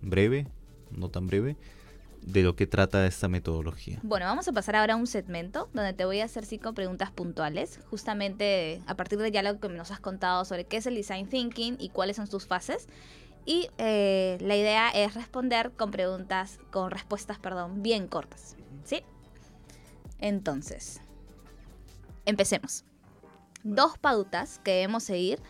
breve, 0.00 0.46
no 0.92 1.08
tan 1.08 1.26
breve, 1.26 1.56
de 2.22 2.44
lo 2.44 2.54
que 2.54 2.68
trata 2.68 3.04
esta 3.04 3.26
metodología. 3.26 3.98
Bueno, 4.04 4.26
vamos 4.26 4.46
a 4.46 4.52
pasar 4.52 4.76
ahora 4.76 4.94
a 4.94 4.96
un 4.96 5.08
segmento 5.08 5.68
donde 5.74 5.92
te 5.92 6.04
voy 6.04 6.20
a 6.20 6.26
hacer 6.26 6.46
cinco 6.46 6.72
preguntas 6.72 7.10
puntuales, 7.10 7.80
justamente 7.90 8.80
a 8.86 8.94
partir 8.94 9.18
de 9.18 9.32
ya 9.32 9.42
lo 9.42 9.58
que 9.58 9.68
nos 9.70 9.90
has 9.90 9.98
contado 9.98 10.44
sobre 10.44 10.66
qué 10.66 10.76
es 10.76 10.86
el 10.86 10.94
design 10.94 11.28
thinking 11.28 11.78
y 11.80 11.88
cuáles 11.88 12.14
son 12.14 12.28
sus 12.28 12.46
fases. 12.46 12.86
Y 13.46 13.68
eh, 13.78 14.38
la 14.40 14.56
idea 14.56 14.90
es 14.90 15.14
responder 15.14 15.72
con 15.72 15.90
preguntas, 15.90 16.58
con 16.70 16.90
respuestas, 16.90 17.38
perdón, 17.38 17.82
bien 17.82 18.06
cortas. 18.06 18.56
¿Sí? 18.84 19.02
Entonces, 20.18 21.00
empecemos. 22.26 22.84
Dos 23.62 23.98
pautas 23.98 24.58
que 24.62 24.72
debemos 24.72 25.04
seguir 25.04 25.40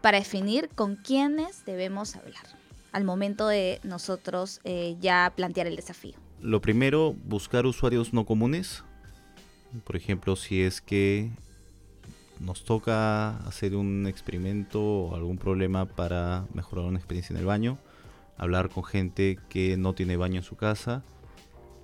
para 0.00 0.18
definir 0.18 0.68
con 0.74 0.96
quiénes 0.96 1.64
debemos 1.64 2.16
hablar 2.16 2.60
al 2.92 3.04
momento 3.04 3.48
de 3.48 3.80
nosotros 3.82 4.60
eh, 4.64 4.96
ya 5.00 5.32
plantear 5.34 5.66
el 5.66 5.76
desafío? 5.76 6.14
Lo 6.40 6.60
primero, 6.60 7.14
buscar 7.24 7.66
usuarios 7.66 8.12
no 8.12 8.24
comunes. 8.24 8.84
Por 9.84 9.96
ejemplo, 9.96 10.36
si 10.36 10.62
es 10.62 10.80
que 10.80 11.30
nos 12.40 12.64
toca 12.64 13.36
hacer 13.46 13.76
un 13.76 14.06
experimento 14.06 14.82
o 14.82 15.14
algún 15.14 15.38
problema 15.38 15.84
para 15.84 16.46
mejorar 16.54 16.86
una 16.86 16.98
experiencia 16.98 17.34
en 17.34 17.40
el 17.40 17.46
baño, 17.46 17.78
hablar 18.36 18.70
con 18.70 18.82
gente 18.82 19.38
que 19.48 19.76
no 19.76 19.92
tiene 19.92 20.16
baño 20.16 20.36
en 20.36 20.42
su 20.42 20.56
casa, 20.56 21.02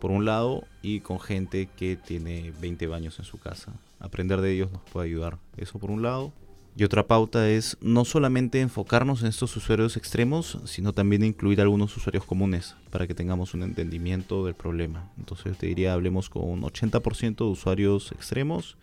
por 0.00 0.10
un 0.10 0.24
lado, 0.24 0.64
y 0.82 1.00
con 1.00 1.20
gente 1.20 1.68
que 1.76 1.96
tiene 1.96 2.52
20 2.60 2.86
baños 2.86 3.18
en 3.18 3.24
su 3.24 3.38
casa. 3.38 3.72
Aprender 3.98 4.40
de 4.40 4.52
ellos 4.52 4.72
nos 4.72 4.82
puede 4.82 5.06
ayudar. 5.06 5.38
Eso 5.56 5.78
por 5.78 5.90
un 5.90 6.02
lado. 6.02 6.32
Y 6.78 6.84
otra 6.84 7.06
pauta 7.06 7.48
es 7.48 7.78
no 7.80 8.04
solamente 8.04 8.60
enfocarnos 8.60 9.22
en 9.22 9.28
estos 9.28 9.56
usuarios 9.56 9.96
extremos, 9.96 10.58
sino 10.66 10.92
también 10.92 11.24
incluir 11.24 11.62
algunos 11.62 11.96
usuarios 11.96 12.24
comunes 12.24 12.74
para 12.90 13.06
que 13.06 13.14
tengamos 13.14 13.54
un 13.54 13.62
entendimiento 13.62 14.44
del 14.44 14.54
problema. 14.54 15.10
Entonces 15.16 15.56
te 15.56 15.66
diría, 15.66 15.94
hablemos 15.94 16.28
con 16.28 16.44
un 16.44 16.60
80% 16.62 17.36
de 17.36 17.44
usuarios 17.44 18.12
extremos 18.12 18.76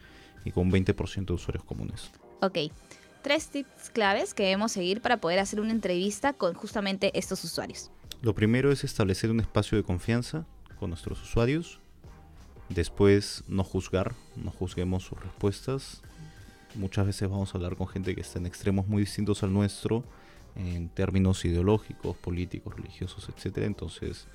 y 0.45 0.51
con 0.51 0.67
un 0.67 0.71
20% 0.71 1.25
de 1.25 1.33
usuarios 1.33 1.63
comunes. 1.63 2.11
Ok, 2.41 2.57
tres 3.21 3.47
tips 3.47 3.89
claves 3.91 4.33
que 4.33 4.43
debemos 4.43 4.71
seguir 4.71 5.01
para 5.01 5.17
poder 5.17 5.39
hacer 5.39 5.59
una 5.59 5.71
entrevista 5.71 6.33
con 6.33 6.53
justamente 6.53 7.17
estos 7.17 7.43
usuarios. 7.43 7.91
Lo 8.21 8.33
primero 8.35 8.71
es 8.71 8.83
establecer 8.83 9.31
un 9.31 9.39
espacio 9.39 9.77
de 9.77 9.83
confianza 9.83 10.45
con 10.79 10.89
nuestros 10.89 11.21
usuarios. 11.21 11.79
Después, 12.69 13.43
no 13.47 13.63
juzgar, 13.63 14.13
no 14.35 14.51
juzguemos 14.51 15.03
sus 15.03 15.19
respuestas, 15.21 16.01
muchas 16.75 17.05
veces 17.05 17.29
vamos 17.29 17.53
a 17.53 17.57
hablar 17.57 17.75
con 17.75 17.87
gente 17.87 18.15
que 18.15 18.21
está 18.21 18.39
en 18.39 18.45
extremos 18.45 18.87
muy 18.87 19.01
distintos 19.01 19.43
al 19.43 19.53
nuestro 19.53 20.03
en 20.55 20.89
términos 20.89 21.45
ideológicos, 21.45 22.15
políticos, 22.17 22.75
religiosos, 22.75 23.29
etc. 23.29 23.59
Entonces, 23.59 24.27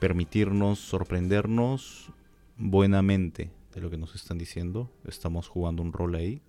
permitirnos 0.00 0.78
sorprendernos 0.78 2.10
buenamente 2.56 3.50
de 3.74 3.80
lo 3.80 3.90
que 3.90 3.98
nos 3.98 4.14
están 4.14 4.38
diciendo. 4.38 4.90
Estamos 5.04 5.48
jugando 5.48 5.82
un 5.82 5.92
rol 5.92 6.14
ahí. 6.14 6.42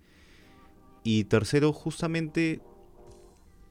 Y 1.02 1.24
tercero, 1.24 1.72
justamente 1.72 2.60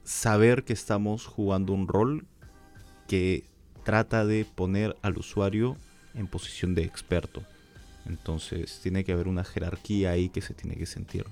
saber 0.04 0.64
que 0.64 0.72
estamos 0.72 1.26
jugando 1.26 1.72
un 1.72 1.86
rol 1.86 2.26
que 3.06 3.44
trata 3.84 4.24
de 4.24 4.44
poner 4.44 4.96
al 5.02 5.18
usuario 5.18 5.76
en 6.14 6.26
posición 6.26 6.74
de 6.74 6.82
experto. 6.82 7.42
Entonces 8.06 8.80
tiene 8.82 9.04
que 9.04 9.12
haber 9.12 9.28
una 9.28 9.44
jerarquía 9.44 10.10
ahí 10.10 10.28
que 10.28 10.40
se 10.40 10.54
tiene 10.54 10.76
que 10.76 10.86
sentir. 10.86 11.26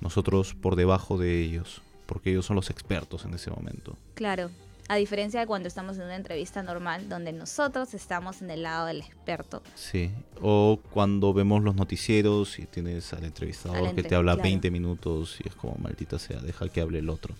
Nosotros 0.00 0.54
por 0.54 0.76
debajo 0.76 1.18
de 1.18 1.40
ellos, 1.40 1.82
porque 2.06 2.30
ellos 2.30 2.46
son 2.46 2.56
los 2.56 2.70
expertos 2.70 3.24
en 3.24 3.34
ese 3.34 3.50
momento. 3.50 3.96
Claro, 4.14 4.50
a 4.90 4.96
diferencia 4.96 5.38
de 5.38 5.46
cuando 5.46 5.68
estamos 5.68 5.98
en 5.98 6.02
una 6.02 6.16
entrevista 6.16 6.64
normal, 6.64 7.08
donde 7.08 7.32
nosotros 7.32 7.94
estamos 7.94 8.42
en 8.42 8.50
el 8.50 8.64
lado 8.64 8.86
del 8.86 9.02
experto. 9.02 9.62
Sí, 9.76 10.10
o 10.42 10.80
cuando 10.90 11.32
vemos 11.32 11.62
los 11.62 11.76
noticieros 11.76 12.58
y 12.58 12.66
tienes 12.66 13.12
al 13.12 13.22
entrevistador 13.22 13.94
que 13.94 14.02
te 14.02 14.16
habla 14.16 14.34
20 14.34 14.68
minutos 14.72 15.38
y 15.44 15.48
es 15.48 15.54
como, 15.54 15.76
maldita 15.76 16.18
sea, 16.18 16.40
deja 16.40 16.68
que 16.68 16.80
hable 16.80 16.98
el 16.98 17.08
otro. 17.08 17.36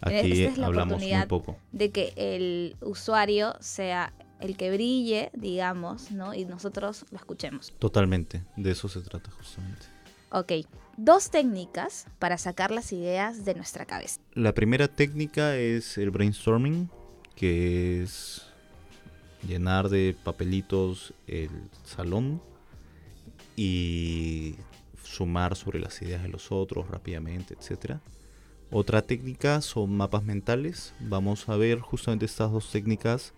Aquí 0.00 0.46
hablamos 0.46 1.02
muy 1.02 1.26
poco. 1.28 1.58
De 1.70 1.90
que 1.90 2.14
el 2.16 2.76
usuario 2.80 3.56
sea 3.60 4.14
el 4.40 4.56
que 4.56 4.70
brille, 4.70 5.30
digamos, 5.34 6.12
¿no? 6.12 6.32
Y 6.32 6.46
nosotros 6.46 7.04
lo 7.10 7.18
escuchemos. 7.18 7.74
Totalmente, 7.78 8.42
de 8.56 8.70
eso 8.70 8.88
se 8.88 9.02
trata 9.02 9.30
justamente. 9.32 9.84
Ok, 10.30 10.66
dos 10.96 11.30
técnicas 11.30 12.06
para 12.18 12.38
sacar 12.38 12.70
las 12.70 12.92
ideas 12.92 13.44
de 13.44 13.54
nuestra 13.54 13.84
cabeza. 13.84 14.20
La 14.34 14.54
primera 14.54 14.88
técnica 14.88 15.56
es 15.56 15.98
el 15.98 16.10
brainstorming, 16.10 16.90
que 17.36 18.02
es 18.02 18.42
llenar 19.46 19.88
de 19.88 20.16
papelitos 20.24 21.14
el 21.26 21.50
salón 21.84 22.40
y 23.56 24.56
sumar 25.02 25.56
sobre 25.56 25.78
las 25.78 26.00
ideas 26.02 26.22
de 26.22 26.28
los 26.28 26.50
otros 26.50 26.88
rápidamente, 26.88 27.54
etc. 27.54 27.98
Otra 28.70 29.02
técnica 29.02 29.60
son 29.60 29.96
mapas 29.96 30.24
mentales. 30.24 30.94
Vamos 31.00 31.48
a 31.48 31.56
ver 31.56 31.80
justamente 31.80 32.24
estas 32.24 32.50
dos 32.50 32.70
técnicas 32.70 33.32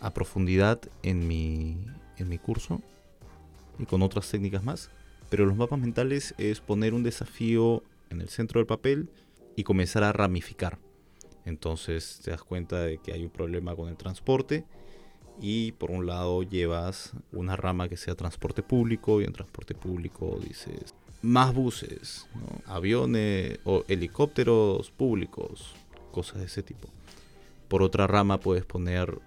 a 0.00 0.12
profundidad 0.12 0.80
en 1.02 1.26
mi, 1.26 1.78
en 2.16 2.28
mi 2.28 2.38
curso 2.38 2.80
y 3.78 3.84
con 3.84 4.02
otras 4.02 4.30
técnicas 4.30 4.62
más. 4.64 4.90
Pero 5.30 5.46
los 5.46 5.56
mapas 5.56 5.78
mentales 5.78 6.34
es 6.38 6.60
poner 6.60 6.94
un 6.94 7.02
desafío 7.02 7.82
en 8.10 8.20
el 8.20 8.28
centro 8.28 8.60
del 8.60 8.66
papel 8.66 9.08
y 9.56 9.64
comenzar 9.64 10.04
a 10.04 10.12
ramificar. 10.12 10.78
Entonces 11.44 12.20
te 12.22 12.30
das 12.30 12.42
cuenta 12.42 12.80
de 12.80 12.98
que 12.98 13.12
hay 13.12 13.24
un 13.24 13.30
problema 13.30 13.74
con 13.74 13.88
el 13.88 13.96
transporte 13.96 14.64
y 15.40 15.72
por 15.72 15.90
un 15.90 16.06
lado 16.06 16.42
llevas 16.42 17.12
una 17.32 17.56
rama 17.56 17.88
que 17.88 17.96
sea 17.96 18.14
transporte 18.14 18.62
público 18.62 19.20
y 19.20 19.24
en 19.24 19.32
transporte 19.32 19.74
público 19.74 20.38
dices 20.42 20.94
más 21.22 21.54
buses, 21.54 22.28
aviones 22.66 23.58
o 23.64 23.84
helicópteros 23.88 24.90
públicos, 24.90 25.74
cosas 26.12 26.38
de 26.38 26.46
ese 26.46 26.62
tipo. 26.62 26.88
Por 27.68 27.82
otra 27.82 28.06
rama 28.06 28.38
puedes 28.38 28.64
poner 28.64 29.18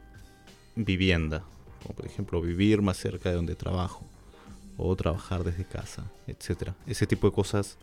vivienda, 0.75 1.43
como 1.81 1.95
por 1.95 2.05
ejemplo 2.05 2.41
vivir 2.41 2.81
más 2.81 2.97
cerca 2.97 3.29
de 3.29 3.35
donde 3.35 3.55
trabajo 3.55 4.05
o 4.79 4.95
trabajar 4.95 5.43
desde 5.43 5.65
casa, 5.65 6.11
etcétera. 6.27 6.75
Ese 6.87 7.05
tipo 7.05 7.27
de 7.27 7.33
cosas 7.33 7.77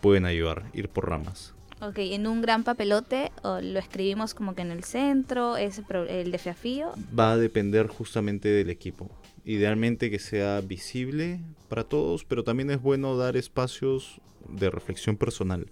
pueden 0.00 0.24
ayudar, 0.24 0.64
ir 0.72 0.88
por 0.88 1.08
ramas. 1.08 1.54
Ok, 1.80 1.98
en 1.98 2.28
un 2.28 2.42
gran 2.42 2.62
papelote 2.62 3.32
o 3.42 3.60
lo 3.60 3.80
escribimos 3.80 4.34
como 4.34 4.54
que 4.54 4.62
en 4.62 4.70
el 4.70 4.84
centro, 4.84 5.56
es 5.56 5.82
el 6.08 6.30
desafío. 6.30 6.92
Va 7.18 7.32
a 7.32 7.36
depender 7.36 7.88
justamente 7.88 8.48
del 8.48 8.70
equipo. 8.70 9.10
Idealmente 9.44 10.08
que 10.08 10.20
sea 10.20 10.60
visible 10.60 11.40
para 11.68 11.82
todos, 11.82 12.24
pero 12.24 12.44
también 12.44 12.70
es 12.70 12.80
bueno 12.80 13.16
dar 13.16 13.36
espacios 13.36 14.20
de 14.48 14.70
reflexión 14.70 15.16
personal. 15.16 15.66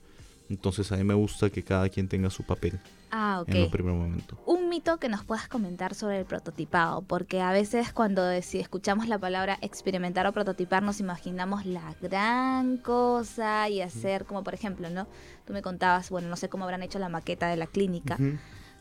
Entonces 0.50 0.90
a 0.90 0.97
mí 0.97 1.04
me 1.04 1.14
gusta 1.14 1.49
que 1.49 1.62
cada 1.62 1.88
quien 1.88 2.09
tenga 2.09 2.28
su 2.28 2.42
papel. 2.42 2.80
Ah, 3.12 3.45
En 3.47 3.62
un 3.62 3.71
primer 3.71 3.95
momento. 3.95 4.37
Un 4.47 4.69
mito 4.69 4.99
que 4.99 5.09
nos 5.09 5.25
puedas 5.25 5.47
comentar 5.49 5.95
sobre 5.95 6.19
el 6.19 6.25
prototipado, 6.25 7.02
porque 7.02 7.40
a 7.40 7.52
veces 7.52 7.92
cuando 7.92 8.23
si 8.42 8.59
escuchamos 8.59 9.07
la 9.07 9.19
palabra 9.19 9.59
experimentar 9.62 10.26
o 10.26 10.33
prototipar 10.33 10.83
nos 10.83 10.99
imaginamos 10.99 11.66
la 11.66 11.95
gran 12.02 12.78
cosa 12.78 13.69
y 13.69 13.80
hacer 13.80 14.25
como 14.25 14.42
por 14.42 14.54
ejemplo, 14.54 14.90
¿no? 14.90 15.07
Tú 15.47 15.52
me 15.52 15.62
contabas, 15.62 16.11
bueno, 16.11 16.28
no 16.28 16.37
sé 16.37 16.49
cómo 16.49 16.64
habrán 16.64 16.83
hecho 16.83 16.99
la 16.99 17.09
maqueta 17.09 17.49
de 17.49 17.57
la 17.57 17.69
clínica. 17.69 18.19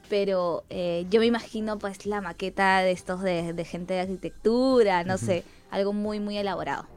Pero 0.09 0.63
eh, 0.71 1.05
yo 1.11 1.19
me 1.19 1.27
imagino 1.27 1.77
pues 1.77 2.07
la 2.07 2.19
maqueta 2.19 2.79
de 2.79 2.91
estos 2.91 3.21
de, 3.21 3.63
gente 3.63 3.93
de 3.93 4.01
arquitectura, 4.01 5.03
no 5.03 5.19
sé, 5.19 5.43
algo 5.69 5.93
muy, 5.93 6.19
muy 6.19 6.35
elaborado. 6.35 6.87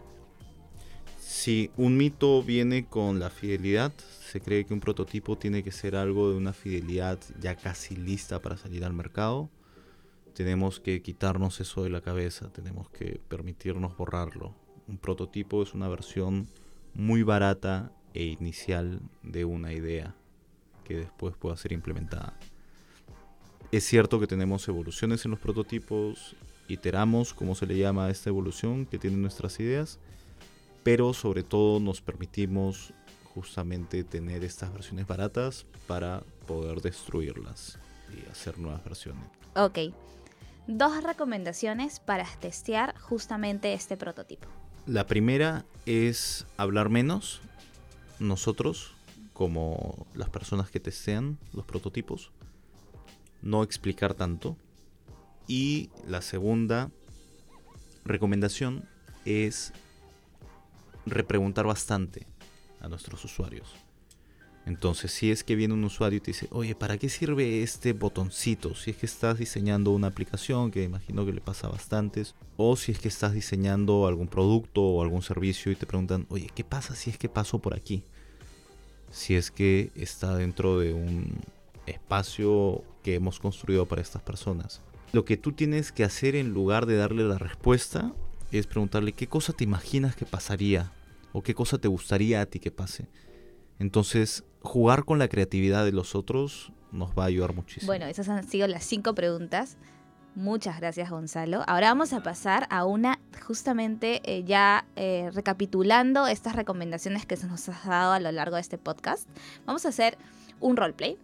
Sí, 1.32 1.70
un 1.78 1.96
mito 1.96 2.42
viene 2.42 2.84
con 2.84 3.18
la 3.18 3.30
fidelidad, 3.30 3.90
se 4.20 4.42
cree 4.42 4.66
que 4.66 4.74
un 4.74 4.80
prototipo 4.80 5.38
tiene 5.38 5.64
que 5.64 5.72
ser 5.72 5.96
algo 5.96 6.30
de 6.30 6.36
una 6.36 6.52
fidelidad 6.52 7.18
ya 7.40 7.56
casi 7.56 7.96
lista 7.96 8.38
para 8.38 8.58
salir 8.58 8.84
al 8.84 8.92
mercado. 8.92 9.48
Tenemos 10.34 10.78
que 10.78 11.00
quitarnos 11.00 11.58
eso 11.60 11.84
de 11.84 11.90
la 11.90 12.02
cabeza, 12.02 12.52
tenemos 12.52 12.90
que 12.90 13.18
permitirnos 13.28 13.96
borrarlo. 13.96 14.54
Un 14.86 14.98
prototipo 14.98 15.62
es 15.62 15.72
una 15.72 15.88
versión 15.88 16.48
muy 16.92 17.22
barata 17.22 17.90
e 18.12 18.24
inicial 18.24 19.00
de 19.22 19.46
una 19.46 19.72
idea 19.72 20.14
que 20.84 20.96
después 20.96 21.34
pueda 21.34 21.56
ser 21.56 21.72
implementada. 21.72 22.38
Es 23.72 23.84
cierto 23.84 24.20
que 24.20 24.26
tenemos 24.26 24.68
evoluciones 24.68 25.24
en 25.24 25.30
los 25.30 25.40
prototipos, 25.40 26.36
iteramos, 26.68 27.32
como 27.32 27.54
se 27.54 27.66
le 27.66 27.78
llama 27.78 28.06
a 28.06 28.10
esta 28.10 28.28
evolución 28.28 28.84
que 28.84 28.98
tienen 28.98 29.22
nuestras 29.22 29.58
ideas, 29.60 29.98
pero 30.82 31.12
sobre 31.14 31.42
todo 31.42 31.80
nos 31.80 32.00
permitimos 32.00 32.92
justamente 33.34 34.04
tener 34.04 34.44
estas 34.44 34.72
versiones 34.72 35.06
baratas 35.06 35.66
para 35.86 36.22
poder 36.46 36.80
destruirlas 36.80 37.78
y 38.12 38.28
hacer 38.30 38.58
nuevas 38.58 38.84
versiones. 38.84 39.24
Ok. 39.54 39.78
Dos 40.66 41.02
recomendaciones 41.02 41.98
para 41.98 42.24
testear 42.40 42.98
justamente 42.98 43.72
este 43.72 43.96
prototipo. 43.96 44.48
La 44.86 45.06
primera 45.06 45.64
es 45.86 46.46
hablar 46.56 46.88
menos. 46.88 47.40
Nosotros, 48.18 48.94
como 49.32 50.06
las 50.14 50.28
personas 50.28 50.70
que 50.70 50.80
testean 50.80 51.38
los 51.52 51.64
prototipos, 51.64 52.30
no 53.40 53.62
explicar 53.62 54.14
tanto. 54.14 54.56
Y 55.48 55.90
la 56.06 56.22
segunda 56.22 56.90
recomendación 58.04 58.88
es 59.24 59.72
repreguntar 61.06 61.66
bastante 61.66 62.26
a 62.80 62.88
nuestros 62.88 63.24
usuarios. 63.24 63.68
Entonces, 64.64 65.10
si 65.10 65.32
es 65.32 65.42
que 65.42 65.56
viene 65.56 65.74
un 65.74 65.82
usuario 65.82 66.18
y 66.18 66.20
te 66.20 66.30
dice, 66.30 66.46
oye, 66.52 66.76
¿para 66.76 66.96
qué 66.96 67.08
sirve 67.08 67.62
este 67.62 67.92
botoncito? 67.92 68.76
Si 68.76 68.92
es 68.92 68.96
que 68.96 69.06
estás 69.06 69.38
diseñando 69.38 69.90
una 69.90 70.06
aplicación, 70.06 70.70
que 70.70 70.84
imagino 70.84 71.26
que 71.26 71.32
le 71.32 71.40
pasa 71.40 71.66
a 71.66 71.70
bastantes, 71.70 72.36
o 72.56 72.76
si 72.76 72.92
es 72.92 73.00
que 73.00 73.08
estás 73.08 73.32
diseñando 73.32 74.06
algún 74.06 74.28
producto 74.28 74.82
o 74.82 75.02
algún 75.02 75.22
servicio 75.22 75.72
y 75.72 75.76
te 75.76 75.86
preguntan, 75.86 76.26
oye, 76.28 76.48
¿qué 76.54 76.62
pasa 76.62 76.94
si 76.94 77.10
es 77.10 77.18
que 77.18 77.28
paso 77.28 77.58
por 77.58 77.74
aquí? 77.74 78.04
Si 79.10 79.34
es 79.34 79.50
que 79.50 79.90
está 79.96 80.36
dentro 80.36 80.78
de 80.78 80.94
un 80.94 81.40
espacio 81.86 82.84
que 83.02 83.16
hemos 83.16 83.40
construido 83.40 83.86
para 83.86 84.00
estas 84.00 84.22
personas. 84.22 84.80
Lo 85.12 85.24
que 85.24 85.36
tú 85.36 85.52
tienes 85.52 85.90
que 85.90 86.04
hacer 86.04 86.36
en 86.36 86.52
lugar 86.54 86.86
de 86.86 86.96
darle 86.96 87.24
la 87.24 87.36
respuesta 87.36 88.14
es 88.58 88.66
preguntarle 88.66 89.12
qué 89.12 89.26
cosa 89.26 89.52
te 89.52 89.64
imaginas 89.64 90.16
que 90.16 90.26
pasaría 90.26 90.92
o 91.32 91.42
qué 91.42 91.54
cosa 91.54 91.78
te 91.78 91.88
gustaría 91.88 92.40
a 92.40 92.46
ti 92.46 92.60
que 92.60 92.70
pase. 92.70 93.08
Entonces, 93.78 94.44
jugar 94.60 95.04
con 95.04 95.18
la 95.18 95.28
creatividad 95.28 95.84
de 95.84 95.92
los 95.92 96.14
otros 96.14 96.72
nos 96.92 97.10
va 97.18 97.24
a 97.24 97.26
ayudar 97.26 97.54
muchísimo. 97.54 97.88
Bueno, 97.88 98.06
esas 98.06 98.28
han 98.28 98.46
sido 98.46 98.68
las 98.68 98.84
cinco 98.84 99.14
preguntas. 99.14 99.76
Muchas 100.34 100.80
gracias, 100.80 101.10
Gonzalo. 101.10 101.62
Ahora 101.66 101.88
vamos 101.88 102.12
a 102.12 102.22
pasar 102.22 102.66
a 102.70 102.86
una, 102.86 103.18
justamente 103.46 104.22
eh, 104.24 104.44
ya 104.44 104.86
eh, 104.96 105.30
recapitulando 105.34 106.26
estas 106.26 106.56
recomendaciones 106.56 107.26
que 107.26 107.36
se 107.36 107.46
nos 107.46 107.68
ha 107.68 107.88
dado 107.88 108.12
a 108.12 108.20
lo 108.20 108.32
largo 108.32 108.56
de 108.56 108.62
este 108.62 108.78
podcast. 108.78 109.28
Vamos 109.66 109.84
a 109.84 109.90
hacer 109.90 110.16
un 110.60 110.76
roleplay 110.76 111.18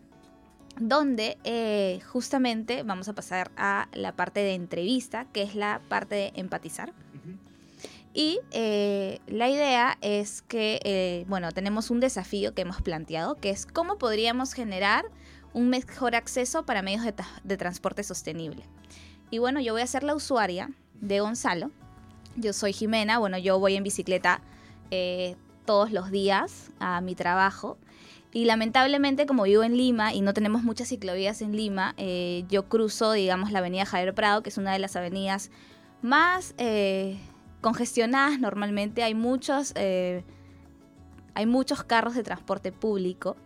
donde 0.79 1.38
eh, 1.45 2.01
justamente 2.07 2.83
vamos 2.83 3.09
a 3.09 3.14
pasar 3.14 3.51
a 3.57 3.88
la 3.93 4.12
parte 4.12 4.41
de 4.41 4.55
entrevista, 4.55 5.27
que 5.33 5.43
es 5.43 5.55
la 5.55 5.81
parte 5.88 6.14
de 6.14 6.33
empatizar. 6.35 6.93
Y 8.14 8.40
eh, 8.53 9.21
la 9.27 9.49
idea 9.49 9.99
es 10.01 10.42
que, 10.42 10.81
eh, 10.85 11.25
bueno, 11.29 11.53
tenemos 11.53 11.90
un 11.90 12.01
desafío 12.01 12.55
que 12.55 12.62
hemos 12.62 12.81
planteado, 12.83 13.37
que 13.37 13.51
es 13.51 13.66
cómo 13.66 13.99
podríamos 13.99 14.55
generar 14.55 15.07
un 15.53 15.68
mejor 15.68 16.14
acceso 16.14 16.64
para 16.64 16.83
medios 16.83 17.05
de, 17.44 17.57
transporte 17.57 18.03
sostenible. 18.03 18.64
Y 19.31 19.38
bueno, 19.38 19.61
yo 19.61 19.73
voy 19.73 19.83
a 19.83 19.87
ser 19.87 20.03
la 20.03 20.14
usuaria 20.14 20.71
de 21.01 21.21
Gonzalo. 21.21 21.71
Yo 22.37 22.53
soy 22.53 22.73
Jimena, 22.73 23.18
bueno, 23.18 23.38
yo 23.38 23.59
voy 23.59 23.77
en 23.77 23.83
bicicleta 23.83 24.40
eh, 24.90 25.37
todos 25.64 25.90
los 25.90 26.11
días 26.11 26.71
a 26.79 27.01
mi 27.01 27.14
trabajo. 27.14 27.79
Y 28.33 28.44
lamentablemente, 28.44 29.27
como 29.27 29.44
vivo 29.44 29.62
en 29.62 29.77
Lima 29.77 30.12
y 30.12 30.21
no 30.21 30.35
tenemos 30.35 30.62
muchas 30.62 30.88
ciclovías 30.88 31.40
en 31.40 31.57
Lima, 31.57 31.94
yo 32.49 32.68
cruzo, 32.68 33.12
digamos, 33.12 33.53
la 33.53 33.61
avenida 33.61 33.87
Javier 33.87 34.14
Prado, 34.14 34.42
que 34.42 34.51
es 34.51 34.59
una 34.59 34.73
de 34.73 34.79
las 34.79 34.97
avenidas 34.97 35.51
más 36.03 36.55
congestionadas 37.61 38.40
normalmente, 38.40 39.03
hay 39.03 39.14
muchos, 39.14 39.73
eh, 39.75 40.25
hay 41.35 41.47
muchos 41.47 41.85
carros 41.85 42.14
de 42.14 42.23
transporte 42.23 42.73
público 42.73 43.37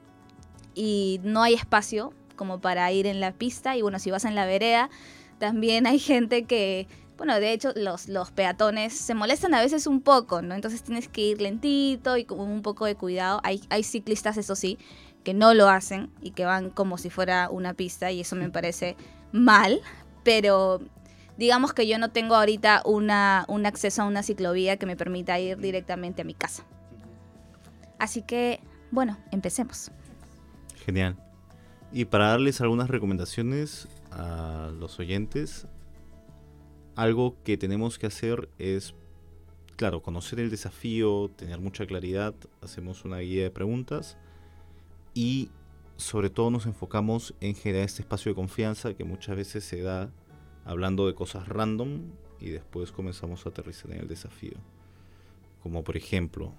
y 0.74 1.20
no 1.22 1.42
hay 1.42 1.54
espacio 1.54 2.12
como 2.36 2.60
para 2.60 2.90
ir 2.92 3.06
en 3.06 3.20
la 3.20 3.32
pista 3.32 3.76
y 3.76 3.82
bueno, 3.82 3.98
si 3.98 4.10
vas 4.10 4.24
en 4.24 4.34
la 4.34 4.46
vereda, 4.46 4.90
también 5.38 5.86
hay 5.86 5.98
gente 5.98 6.44
que, 6.44 6.86
bueno, 7.16 7.38
de 7.38 7.52
hecho 7.52 7.72
los, 7.74 8.08
los 8.08 8.30
peatones 8.30 8.92
se 8.92 9.14
molestan 9.14 9.54
a 9.54 9.60
veces 9.60 9.86
un 9.86 10.00
poco, 10.00 10.42
¿no? 10.42 10.54
Entonces 10.54 10.82
tienes 10.82 11.08
que 11.08 11.20
ir 11.22 11.40
lentito 11.40 12.16
y 12.16 12.24
con 12.24 12.40
un 12.40 12.62
poco 12.62 12.86
de 12.86 12.94
cuidado. 12.94 13.40
Hay, 13.44 13.62
hay 13.70 13.82
ciclistas, 13.82 14.36
eso 14.36 14.56
sí, 14.56 14.78
que 15.24 15.34
no 15.34 15.54
lo 15.54 15.68
hacen 15.68 16.10
y 16.20 16.30
que 16.32 16.44
van 16.44 16.70
como 16.70 16.98
si 16.98 17.10
fuera 17.10 17.48
una 17.50 17.74
pista 17.74 18.10
y 18.10 18.20
eso 18.20 18.36
me 18.36 18.50
parece 18.50 18.96
mal, 19.32 19.80
pero 20.24 20.80
digamos 21.42 21.72
que 21.72 21.88
yo 21.88 21.98
no 21.98 22.12
tengo 22.12 22.36
ahorita 22.36 22.82
una, 22.84 23.46
un 23.48 23.66
acceso 23.66 24.02
a 24.02 24.04
una 24.04 24.22
ciclovía 24.22 24.76
que 24.76 24.86
me 24.86 24.94
permita 24.94 25.40
ir 25.40 25.58
directamente 25.58 26.22
a 26.22 26.24
mi 26.24 26.34
casa. 26.34 26.64
Así 27.98 28.22
que, 28.22 28.60
bueno, 28.92 29.18
empecemos. 29.32 29.90
Genial. 30.86 31.16
Y 31.90 32.04
para 32.04 32.28
darles 32.28 32.60
algunas 32.60 32.88
recomendaciones 32.88 33.88
a 34.12 34.70
los 34.78 35.00
oyentes, 35.00 35.66
algo 36.94 37.34
que 37.42 37.56
tenemos 37.56 37.98
que 37.98 38.06
hacer 38.06 38.48
es, 38.60 38.94
claro, 39.74 40.00
conocer 40.00 40.38
el 40.38 40.48
desafío, 40.48 41.28
tener 41.34 41.58
mucha 41.58 41.86
claridad, 41.86 42.36
hacemos 42.60 43.04
una 43.04 43.18
guía 43.18 43.42
de 43.42 43.50
preguntas 43.50 44.16
y 45.12 45.50
sobre 45.96 46.30
todo 46.30 46.52
nos 46.52 46.66
enfocamos 46.66 47.34
en 47.40 47.56
generar 47.56 47.86
este 47.86 48.02
espacio 48.02 48.30
de 48.30 48.36
confianza 48.36 48.94
que 48.94 49.02
muchas 49.02 49.34
veces 49.34 49.64
se 49.64 49.82
da 49.82 50.08
hablando 50.64 51.06
de 51.06 51.14
cosas 51.14 51.48
random 51.48 52.02
y 52.40 52.50
después 52.50 52.92
comenzamos 52.92 53.46
a 53.46 53.50
aterrizar 53.50 53.90
en 53.92 54.00
el 54.00 54.08
desafío. 54.08 54.54
Como 55.62 55.84
por 55.84 55.96
ejemplo, 55.96 56.52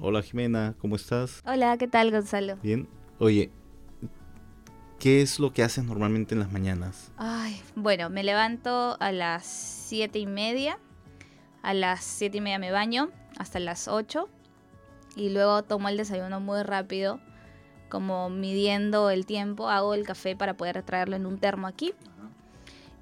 hola 0.00 0.22
Jimena, 0.22 0.74
¿cómo 0.78 0.96
estás? 0.96 1.42
Hola, 1.44 1.76
¿qué 1.76 1.86
tal 1.86 2.10
Gonzalo? 2.10 2.56
Bien. 2.62 2.88
Oye, 3.18 3.50
¿qué 4.98 5.20
es 5.20 5.38
lo 5.38 5.52
que 5.52 5.62
haces 5.62 5.84
normalmente 5.84 6.34
en 6.34 6.40
las 6.40 6.50
mañanas? 6.50 7.12
Ay, 7.18 7.60
bueno, 7.74 8.08
me 8.08 8.22
levanto 8.22 8.96
a 9.00 9.12
las 9.12 9.44
siete 9.44 10.18
y 10.18 10.26
media. 10.26 10.78
A 11.62 11.74
las 11.74 12.04
siete 12.04 12.38
y 12.38 12.40
media 12.40 12.58
me 12.58 12.70
baño 12.70 13.10
hasta 13.38 13.58
las 13.60 13.88
8. 13.88 14.28
y 15.16 15.30
luego 15.30 15.62
tomo 15.62 15.88
el 15.88 15.96
desayuno 15.96 16.40
muy 16.40 16.62
rápido, 16.62 17.20
como 17.88 18.30
midiendo 18.30 19.10
el 19.10 19.26
tiempo, 19.26 19.68
hago 19.68 19.94
el 19.94 20.04
café 20.04 20.36
para 20.36 20.56
poder 20.56 20.82
traerlo 20.82 21.16
en 21.16 21.26
un 21.26 21.38
termo 21.38 21.66
aquí. 21.66 21.92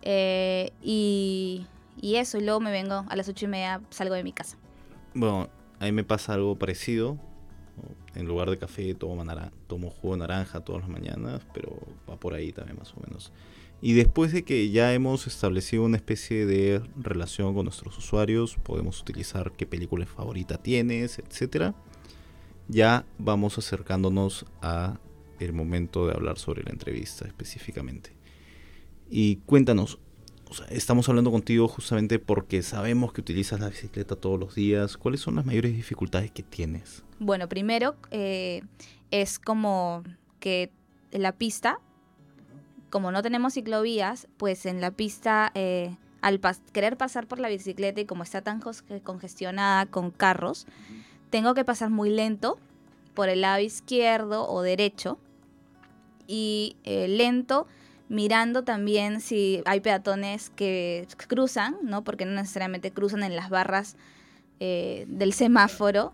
Eh, 0.09 0.71
y, 0.81 1.67
y 2.01 2.15
eso, 2.15 2.39
y 2.39 2.43
luego 2.43 2.61
me 2.61 2.71
vengo 2.71 3.05
a 3.09 3.17
las 3.17 3.29
ocho 3.29 3.47
y 3.47 3.49
media, 3.49 3.81
salgo 3.91 4.15
de 4.15 4.23
mi 4.23 4.33
casa. 4.33 4.57
Bueno, 5.15 5.51
a 5.81 5.85
mí 5.85 5.91
me 5.91 6.05
pasa 6.05 6.35
algo 6.35 6.57
parecido. 6.57 7.19
En 8.15 8.27
lugar 8.27 8.49
de 8.49 8.57
café 8.57 8.95
tomo, 8.95 9.25
tomo 9.67 9.91
jugo 9.91 10.15
de 10.15 10.21
naranja 10.21 10.61
todas 10.61 10.83
las 10.83 10.91
mañanas, 10.91 11.43
pero 11.53 11.77
va 12.09 12.19
por 12.21 12.35
ahí 12.35 12.53
también 12.53 12.79
más 12.79 12.95
o 12.95 13.01
menos. 13.05 13.33
Y 13.83 13.95
después 13.95 14.33
de 14.33 14.45
que 14.45 14.71
ya 14.71 14.95
hemos 14.95 15.27
establecido 15.27 15.83
una 15.83 15.97
especie 15.97 16.47
de 16.47 16.81
relación 16.97 17.53
con 17.53 17.65
nuestros 17.65 17.99
usuarios, 17.99 18.57
podemos 18.63 19.01
utilizar 19.01 19.53
qué 19.53 19.67
película 19.67 20.07
favorita 20.07 20.57
tienes, 20.57 21.19
etcétera. 21.19 21.75
Ya 22.69 23.05
vamos 23.19 23.59
acercándonos 23.59 24.47
a 24.63 24.99
el 25.41 25.53
momento 25.53 26.07
de 26.07 26.15
hablar 26.15 26.39
sobre 26.39 26.63
la 26.63 26.71
entrevista 26.71 27.27
específicamente. 27.27 28.16
Y 29.09 29.37
cuéntanos, 29.47 29.99
estamos 30.71 31.09
hablando 31.09 31.31
contigo 31.31 31.69
justamente 31.69 32.19
porque 32.19 32.63
sabemos 32.63 33.13
que 33.13 33.21
utilizas 33.21 33.61
la 33.61 33.69
bicicleta 33.69 34.17
todos 34.17 34.39
los 34.39 34.55
días. 34.55 34.97
¿Cuáles 34.97 35.21
son 35.21 35.37
las 35.37 35.47
mayores 35.47 35.75
dificultades 35.75 36.31
que 36.31 36.43
tienes? 36.43 37.05
Bueno, 37.19 37.49
primero 37.49 37.97
eh, 38.11 38.63
es 39.11 39.39
como 39.39 40.03
que 40.41 40.71
la 41.13 41.33
pista, 41.33 41.81
como 42.91 43.13
no 43.13 43.23
tenemos 43.23 43.55
ciclovías, 43.55 44.29
pues 44.37 44.67
en 44.67 44.81
la 44.81 44.91
pista, 44.91 45.53
eh, 45.55 45.97
al 46.21 46.41
querer 46.73 46.97
pasar 46.97 47.27
por 47.27 47.39
la 47.39 47.49
bicicleta 47.49 48.01
y 48.01 48.07
como 48.07 48.23
está 48.23 48.43
tan 48.43 48.61
congestionada 49.03 49.87
con 49.87 50.11
carros, 50.11 50.67
tengo 51.31 51.55
que 51.55 51.65
pasar 51.65 51.91
muy 51.91 52.11
lento 52.11 52.59
por 53.15 53.29
el 53.29 53.41
lado 53.41 53.61
izquierdo 53.61 54.49
o 54.49 54.63
derecho 54.63 55.19
y 56.27 56.77
eh, 56.85 57.09
lento 57.09 57.67
mirando 58.09 58.63
también 58.63 59.21
si 59.21 59.63
hay 59.65 59.81
peatones 59.81 60.51
que 60.51 61.07
cruzan, 61.29 61.77
¿no? 61.83 62.05
Porque 62.05 62.25
no 62.25 62.33
necesariamente 62.33 62.93
cruzan 62.93 63.23
en 63.23 63.37
las 63.37 63.51
barras 63.51 63.97
eh, 64.61 65.05
del 65.09 65.33
semáforo, 65.33 66.13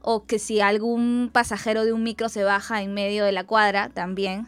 o 0.00 0.26
que 0.26 0.38
si 0.38 0.60
algún 0.60 1.30
pasajero 1.32 1.84
de 1.84 1.92
un 1.92 2.02
micro 2.02 2.28
se 2.28 2.44
baja 2.44 2.82
en 2.82 2.92
medio 2.92 3.24
de 3.24 3.32
la 3.32 3.44
cuadra 3.44 3.88
también. 3.88 4.46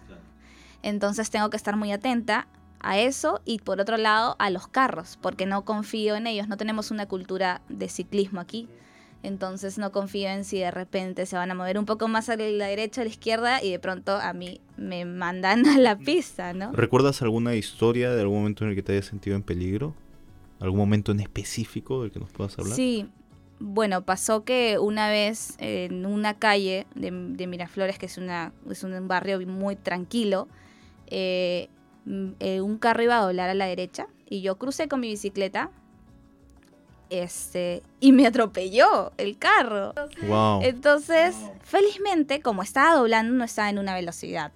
Entonces 0.82 1.30
tengo 1.30 1.48
que 1.50 1.56
estar 1.56 1.76
muy 1.76 1.92
atenta 1.92 2.46
a 2.80 2.98
eso 2.98 3.40
y 3.44 3.58
por 3.58 3.80
otro 3.80 3.96
lado 3.96 4.36
a 4.38 4.50
los 4.50 4.68
carros, 4.68 5.18
porque 5.20 5.46
no 5.46 5.64
confío 5.64 6.14
en 6.14 6.26
ellos, 6.26 6.46
no 6.46 6.56
tenemos 6.56 6.90
una 6.90 7.06
cultura 7.06 7.62
de 7.68 7.88
ciclismo 7.88 8.40
aquí. 8.40 8.68
Entonces 9.26 9.76
no 9.76 9.90
confío 9.90 10.28
en 10.28 10.44
si 10.44 10.60
de 10.60 10.70
repente 10.70 11.26
se 11.26 11.34
van 11.34 11.50
a 11.50 11.54
mover 11.56 11.80
un 11.80 11.84
poco 11.84 12.06
más 12.06 12.28
a 12.28 12.36
la 12.36 12.66
derecha, 12.66 13.00
a 13.00 13.04
la 13.04 13.10
izquierda 13.10 13.60
y 13.60 13.72
de 13.72 13.80
pronto 13.80 14.12
a 14.12 14.32
mí 14.32 14.60
me 14.76 15.04
mandan 15.04 15.66
a 15.66 15.78
la 15.78 15.98
pista, 15.98 16.52
¿no? 16.52 16.70
¿Recuerdas 16.70 17.22
alguna 17.22 17.56
historia 17.56 18.12
de 18.12 18.20
algún 18.20 18.38
momento 18.38 18.62
en 18.62 18.70
el 18.70 18.76
que 18.76 18.84
te 18.84 18.92
hayas 18.92 19.06
sentido 19.06 19.34
en 19.34 19.42
peligro? 19.42 19.94
¿Algún 20.60 20.78
momento 20.78 21.10
en 21.10 21.18
específico 21.18 22.02
del 22.02 22.12
que 22.12 22.20
nos 22.20 22.30
puedas 22.30 22.56
hablar? 22.56 22.76
Sí, 22.76 23.10
bueno, 23.58 24.04
pasó 24.04 24.44
que 24.44 24.78
una 24.78 25.08
vez 25.08 25.56
en 25.58 26.06
una 26.06 26.34
calle 26.38 26.86
de, 26.94 27.10
Miraflores, 27.10 27.98
que 27.98 28.06
es, 28.06 28.18
una, 28.18 28.52
es 28.70 28.84
un 28.84 29.08
barrio 29.08 29.44
muy 29.44 29.74
tranquilo, 29.74 30.46
eh, 31.08 31.68
eh, 32.38 32.60
un 32.60 32.78
carro 32.78 33.02
iba 33.02 33.18
a 33.18 33.22
doblar 33.22 33.50
a 33.50 33.54
la 33.54 33.66
derecha 33.66 34.06
y 34.30 34.42
yo 34.42 34.56
crucé 34.56 34.86
con 34.86 35.00
mi 35.00 35.08
bicicleta 35.08 35.72
este, 37.10 37.82
y 38.00 38.12
me 38.12 38.26
atropelló 38.26 39.12
el 39.16 39.38
carro. 39.38 39.94
Entonces, 40.62 41.36
felizmente, 41.62 42.40
como 42.40 42.62
estaba 42.62 42.94
doblando, 42.94 43.32
no 43.34 43.44
estaba 43.44 43.70
en 43.70 43.78
una 43.78 43.94
velocidad. 43.94 44.52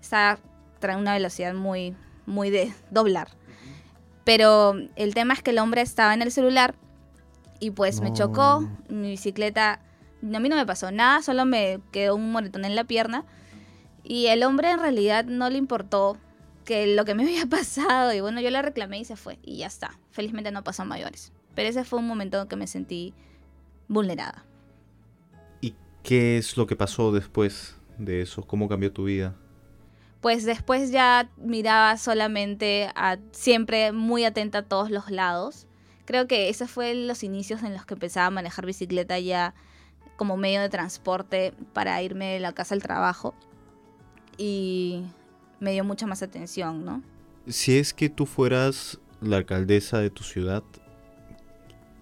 Estaba 0.00 0.38
en 0.82 0.98
una 0.98 1.14
velocidad 1.14 1.54
muy, 1.54 1.94
muy 2.26 2.50
de 2.50 2.72
doblar. 2.90 3.28
Pero 4.24 4.74
el 4.96 5.14
tema 5.14 5.34
es 5.34 5.42
que 5.42 5.50
el 5.50 5.58
hombre 5.58 5.82
estaba 5.82 6.14
en 6.14 6.22
el 6.22 6.32
celular 6.32 6.74
y 7.60 7.70
pues 7.70 8.00
me 8.00 8.12
chocó. 8.12 8.68
Mi 8.88 9.10
bicicleta, 9.10 9.80
a 10.22 10.40
mí 10.40 10.48
no 10.48 10.56
me 10.56 10.66
pasó 10.66 10.90
nada, 10.90 11.22
solo 11.22 11.44
me 11.44 11.80
quedó 11.92 12.16
un 12.16 12.32
moretón 12.32 12.64
en 12.64 12.74
la 12.74 12.84
pierna. 12.84 13.24
Y 14.02 14.26
el 14.26 14.42
hombre 14.42 14.70
en 14.70 14.80
realidad 14.80 15.24
no 15.24 15.48
le 15.48 15.58
importó 15.58 16.18
que 16.64 16.86
lo 16.86 17.04
que 17.04 17.14
me 17.14 17.22
había 17.24 17.46
pasado. 17.46 18.12
Y 18.12 18.20
bueno, 18.20 18.40
yo 18.40 18.50
le 18.50 18.62
reclamé 18.62 18.98
y 18.98 19.04
se 19.04 19.16
fue. 19.16 19.38
Y 19.42 19.58
ya 19.58 19.66
está. 19.66 19.98
Felizmente 20.10 20.50
no 20.50 20.64
pasó 20.64 20.82
a 20.82 20.86
mayores. 20.86 21.32
Pero 21.54 21.68
ese 21.68 21.84
fue 21.84 21.98
un 21.98 22.06
momento 22.06 22.40
en 22.40 22.48
que 22.48 22.56
me 22.56 22.66
sentí 22.66 23.14
vulnerada. 23.88 24.44
¿Y 25.60 25.74
qué 26.02 26.38
es 26.38 26.56
lo 26.56 26.66
que 26.66 26.76
pasó 26.76 27.12
después 27.12 27.76
de 27.98 28.22
eso? 28.22 28.42
¿Cómo 28.42 28.68
cambió 28.68 28.92
tu 28.92 29.04
vida? 29.04 29.34
Pues 30.20 30.44
después 30.44 30.90
ya 30.90 31.30
miraba 31.36 31.96
solamente 31.98 32.88
a 32.94 33.18
siempre 33.32 33.92
muy 33.92 34.24
atenta 34.24 34.58
a 34.58 34.62
todos 34.62 34.90
los 34.90 35.10
lados. 35.10 35.66
Creo 36.06 36.26
que 36.26 36.48
esos 36.48 36.70
fueron 36.70 37.06
los 37.06 37.22
inicios 37.22 37.62
en 37.62 37.74
los 37.74 37.84
que 37.84 37.94
empezaba 37.94 38.26
a 38.26 38.30
manejar 38.30 38.66
bicicleta 38.66 39.18
ya 39.18 39.54
como 40.16 40.36
medio 40.36 40.60
de 40.60 40.68
transporte 40.68 41.52
para 41.72 42.02
irme 42.02 42.34
de 42.34 42.40
la 42.40 42.52
casa 42.52 42.74
al 42.74 42.82
trabajo. 42.82 43.34
Y 44.38 45.02
me 45.60 45.72
dio 45.72 45.84
mucha 45.84 46.06
más 46.06 46.22
atención, 46.22 46.84
¿no? 46.84 47.02
Si 47.46 47.78
es 47.78 47.92
que 47.92 48.08
tú 48.08 48.26
fueras 48.26 48.98
la 49.20 49.36
alcaldesa 49.36 49.98
de 49.98 50.10
tu 50.10 50.24
ciudad, 50.24 50.62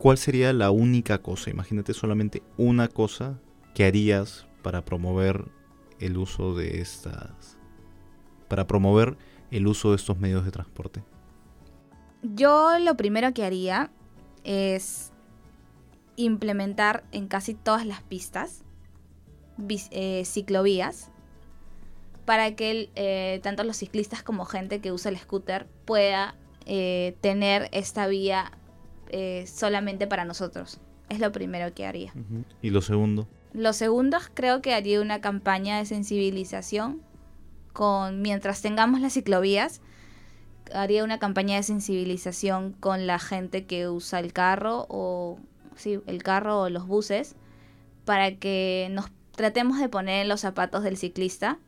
¿cuál 0.02 0.18
sería 0.18 0.52
la 0.52 0.72
única 0.72 1.18
cosa? 1.18 1.50
Imagínate 1.50 1.94
solamente 1.94 2.42
una 2.56 2.88
cosa 2.88 3.38
que 3.72 3.84
harías 3.84 4.48
para 4.60 4.84
promover 4.84 5.44
el 6.00 6.16
uso 6.16 6.56
de 6.56 6.80
estas 6.80 7.56
para 8.48 8.66
promover 8.66 9.16
el 9.52 9.68
uso 9.68 9.90
de 9.90 9.96
estos 9.96 10.18
medios 10.18 10.44
de 10.44 10.50
transporte. 10.50 11.04
Yo 12.22 12.80
lo 12.80 12.96
primero 12.96 13.32
que 13.32 13.44
haría 13.44 13.92
es 14.42 15.12
implementar 16.16 17.04
en 17.12 17.28
casi 17.28 17.54
todas 17.54 17.86
las 17.86 18.02
pistas 18.02 18.64
eh, 19.92 20.24
ciclovías 20.26 21.12
para 22.24 22.56
que 22.56 22.90
eh, 22.96 23.38
tanto 23.44 23.62
los 23.62 23.76
ciclistas 23.76 24.24
como 24.24 24.46
gente 24.46 24.80
que 24.80 24.90
usa 24.90 25.12
el 25.12 25.18
scooter 25.18 25.68
pueda 25.84 26.34
eh, 26.66 27.16
tener 27.20 27.68
esta 27.70 28.08
vía 28.08 28.50
eh, 29.12 29.44
solamente 29.46 30.06
para 30.06 30.24
nosotros. 30.24 30.80
Es 31.08 31.20
lo 31.20 31.30
primero 31.30 31.72
que 31.74 31.86
haría. 31.86 32.12
¿Y 32.62 32.70
lo 32.70 32.80
segundo? 32.80 33.28
Lo 33.52 33.72
segundo 33.72 34.18
creo 34.34 34.62
que 34.62 34.74
haría 34.74 35.00
una 35.00 35.20
campaña 35.20 35.78
de 35.78 35.84
sensibilización 35.84 37.02
con 37.72 38.22
mientras 38.22 38.62
tengamos 38.62 39.00
las 39.00 39.14
ciclovías 39.14 39.80
haría 40.74 41.04
una 41.04 41.18
campaña 41.18 41.56
de 41.56 41.62
sensibilización 41.62 42.72
con 42.72 43.06
la 43.06 43.18
gente 43.18 43.66
que 43.66 43.88
usa 43.88 44.20
el 44.20 44.32
carro 44.32 44.86
o 44.88 45.38
sí, 45.76 46.00
el 46.06 46.22
carro 46.22 46.62
o 46.62 46.68
los 46.70 46.86
buses 46.86 47.36
para 48.04 48.36
que 48.36 48.88
nos 48.90 49.06
tratemos 49.32 49.78
de 49.78 49.88
poner 49.88 50.22
en 50.22 50.28
los 50.28 50.40
zapatos 50.40 50.82
del 50.82 50.96
ciclista 50.96 51.58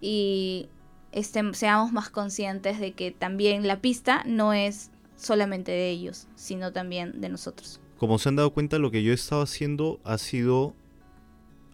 y 0.00 0.68
este, 1.12 1.42
seamos 1.54 1.92
más 1.92 2.10
conscientes 2.10 2.78
de 2.78 2.92
que 2.92 3.10
también 3.10 3.66
la 3.66 3.80
pista 3.80 4.22
no 4.26 4.52
es 4.52 4.90
solamente 5.18 5.72
de 5.72 5.90
ellos, 5.90 6.28
sino 6.34 6.72
también 6.72 7.20
de 7.20 7.28
nosotros. 7.28 7.80
Como 7.98 8.18
se 8.18 8.30
han 8.30 8.36
dado 8.36 8.52
cuenta, 8.52 8.78
lo 8.78 8.90
que 8.90 9.02
yo 9.02 9.12
he 9.12 9.14
estado 9.14 9.42
haciendo 9.42 10.00
ha 10.04 10.16
sido 10.16 10.74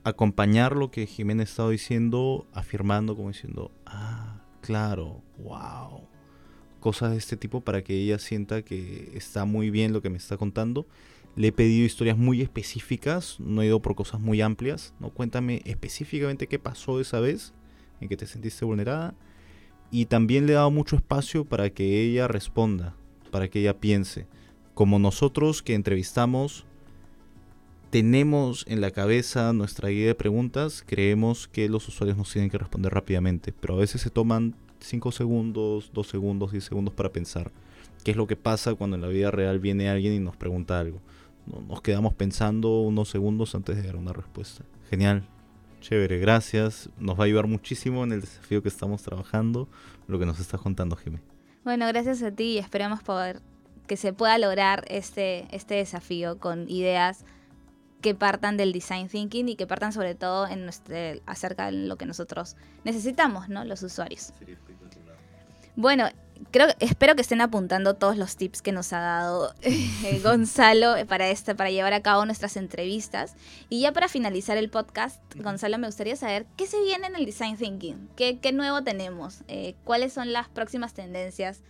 acompañar 0.02 0.76
lo 0.76 0.90
que 0.90 1.06
Jimena 1.06 1.42
ha 1.42 1.44
estado 1.44 1.70
diciendo, 1.70 2.46
afirmando, 2.52 3.14
como 3.14 3.28
diciendo, 3.28 3.70
ah, 3.86 4.42
claro, 4.60 5.22
wow. 5.38 6.08
Cosas 6.80 7.12
de 7.12 7.18
este 7.18 7.36
tipo 7.36 7.62
para 7.62 7.82
que 7.82 7.94
ella 7.94 8.18
sienta 8.18 8.62
que 8.62 9.12
está 9.14 9.44
muy 9.44 9.70
bien 9.70 9.92
lo 9.92 10.02
que 10.02 10.10
me 10.10 10.18
está 10.18 10.36
contando. 10.36 10.86
Le 11.36 11.48
he 11.48 11.52
pedido 11.52 11.86
historias 11.86 12.16
muy 12.16 12.42
específicas, 12.42 13.40
no 13.40 13.62
he 13.62 13.66
ido 13.66 13.80
por 13.80 13.94
cosas 13.94 14.20
muy 14.20 14.42
amplias. 14.42 14.94
¿no? 15.00 15.10
Cuéntame 15.10 15.62
específicamente 15.64 16.46
qué 16.46 16.58
pasó 16.58 17.00
esa 17.00 17.20
vez 17.20 17.54
en 18.00 18.08
que 18.08 18.16
te 18.16 18.26
sentiste 18.26 18.64
vulnerada. 18.64 19.14
Y 19.90 20.06
también 20.06 20.46
le 20.46 20.52
he 20.52 20.56
dado 20.56 20.70
mucho 20.70 20.96
espacio 20.96 21.44
para 21.46 21.70
que 21.70 22.02
ella 22.02 22.28
responda, 22.28 22.94
para 23.34 23.48
que 23.48 23.58
ella 23.58 23.80
piense. 23.80 24.28
Como 24.74 25.00
nosotros 25.00 25.60
que 25.60 25.74
entrevistamos 25.74 26.66
tenemos 27.90 28.64
en 28.68 28.80
la 28.80 28.92
cabeza 28.92 29.52
nuestra 29.52 29.88
guía 29.88 30.06
de 30.06 30.14
preguntas, 30.14 30.84
creemos 30.86 31.48
que 31.48 31.68
los 31.68 31.88
usuarios 31.88 32.16
nos 32.16 32.32
tienen 32.32 32.48
que 32.48 32.58
responder 32.58 32.94
rápidamente, 32.94 33.52
pero 33.52 33.74
a 33.74 33.78
veces 33.78 34.02
se 34.02 34.10
toman 34.10 34.54
5 34.78 35.10
segundos, 35.10 35.90
2 35.92 36.06
segundos, 36.06 36.52
10 36.52 36.62
segundos 36.62 36.94
para 36.94 37.10
pensar 37.10 37.50
qué 38.04 38.12
es 38.12 38.16
lo 38.16 38.28
que 38.28 38.36
pasa 38.36 38.76
cuando 38.76 38.94
en 38.94 39.02
la 39.02 39.08
vida 39.08 39.32
real 39.32 39.58
viene 39.58 39.88
alguien 39.88 40.12
y 40.12 40.20
nos 40.20 40.36
pregunta 40.36 40.78
algo. 40.78 41.00
Nos 41.68 41.82
quedamos 41.82 42.14
pensando 42.14 42.82
unos 42.82 43.08
segundos 43.08 43.56
antes 43.56 43.74
de 43.74 43.82
dar 43.82 43.96
una 43.96 44.12
respuesta. 44.12 44.62
Genial, 44.90 45.26
chévere, 45.80 46.20
gracias. 46.20 46.88
Nos 47.00 47.18
va 47.18 47.24
a 47.24 47.26
ayudar 47.26 47.48
muchísimo 47.48 48.04
en 48.04 48.12
el 48.12 48.20
desafío 48.20 48.62
que 48.62 48.68
estamos 48.68 49.02
trabajando, 49.02 49.68
lo 50.06 50.20
que 50.20 50.26
nos 50.26 50.38
está 50.38 50.56
contando 50.56 50.94
Jimé. 50.94 51.33
Bueno, 51.64 51.86
gracias 51.88 52.22
a 52.22 52.30
ti 52.30 52.52
y 52.52 52.58
esperamos 52.58 53.02
poder 53.02 53.40
que 53.86 53.96
se 53.96 54.12
pueda 54.12 54.36
lograr 54.38 54.84
este, 54.88 55.46
este 55.50 55.74
desafío 55.76 56.38
con 56.38 56.68
ideas 56.68 57.24
que 58.02 58.14
partan 58.14 58.58
del 58.58 58.72
design 58.72 59.08
thinking 59.08 59.48
y 59.48 59.56
que 59.56 59.66
partan 59.66 59.92
sobre 59.92 60.14
todo 60.14 60.46
en 60.46 60.64
nuestro, 60.64 60.94
acerca 61.24 61.66
de 61.66 61.72
lo 61.72 61.96
que 61.96 62.04
nosotros 62.04 62.56
necesitamos, 62.84 63.48
¿no? 63.48 63.64
Los 63.64 63.82
usuarios. 63.82 64.34
Bueno, 65.74 66.08
creo, 66.50 66.68
espero 66.80 67.14
que 67.14 67.22
estén 67.22 67.40
apuntando 67.40 67.94
todos 67.94 68.16
los 68.16 68.36
tips 68.36 68.62
que 68.62 68.72
nos 68.72 68.92
ha 68.92 69.00
dado 69.00 69.54
eh, 69.62 70.20
Gonzalo 70.22 70.94
para, 71.06 71.28
esta, 71.28 71.54
para 71.54 71.70
llevar 71.70 71.92
a 71.92 72.02
cabo 72.02 72.24
nuestras 72.26 72.56
entrevistas. 72.56 73.34
Y 73.68 73.80
ya 73.80 73.92
para 73.92 74.08
finalizar 74.08 74.56
el 74.56 74.70
podcast, 74.70 75.20
Gonzalo, 75.36 75.78
me 75.78 75.86
gustaría 75.86 76.16
saber 76.16 76.46
qué 76.56 76.66
se 76.66 76.80
viene 76.82 77.06
en 77.06 77.16
el 77.16 77.26
Design 77.26 77.56
Thinking, 77.56 78.08
qué, 78.16 78.38
qué 78.38 78.52
nuevo 78.52 78.82
tenemos, 78.82 79.40
eh, 79.48 79.74
cuáles 79.84 80.12
son 80.12 80.32
las 80.32 80.48
próximas 80.48 80.94
tendencias 80.94 81.62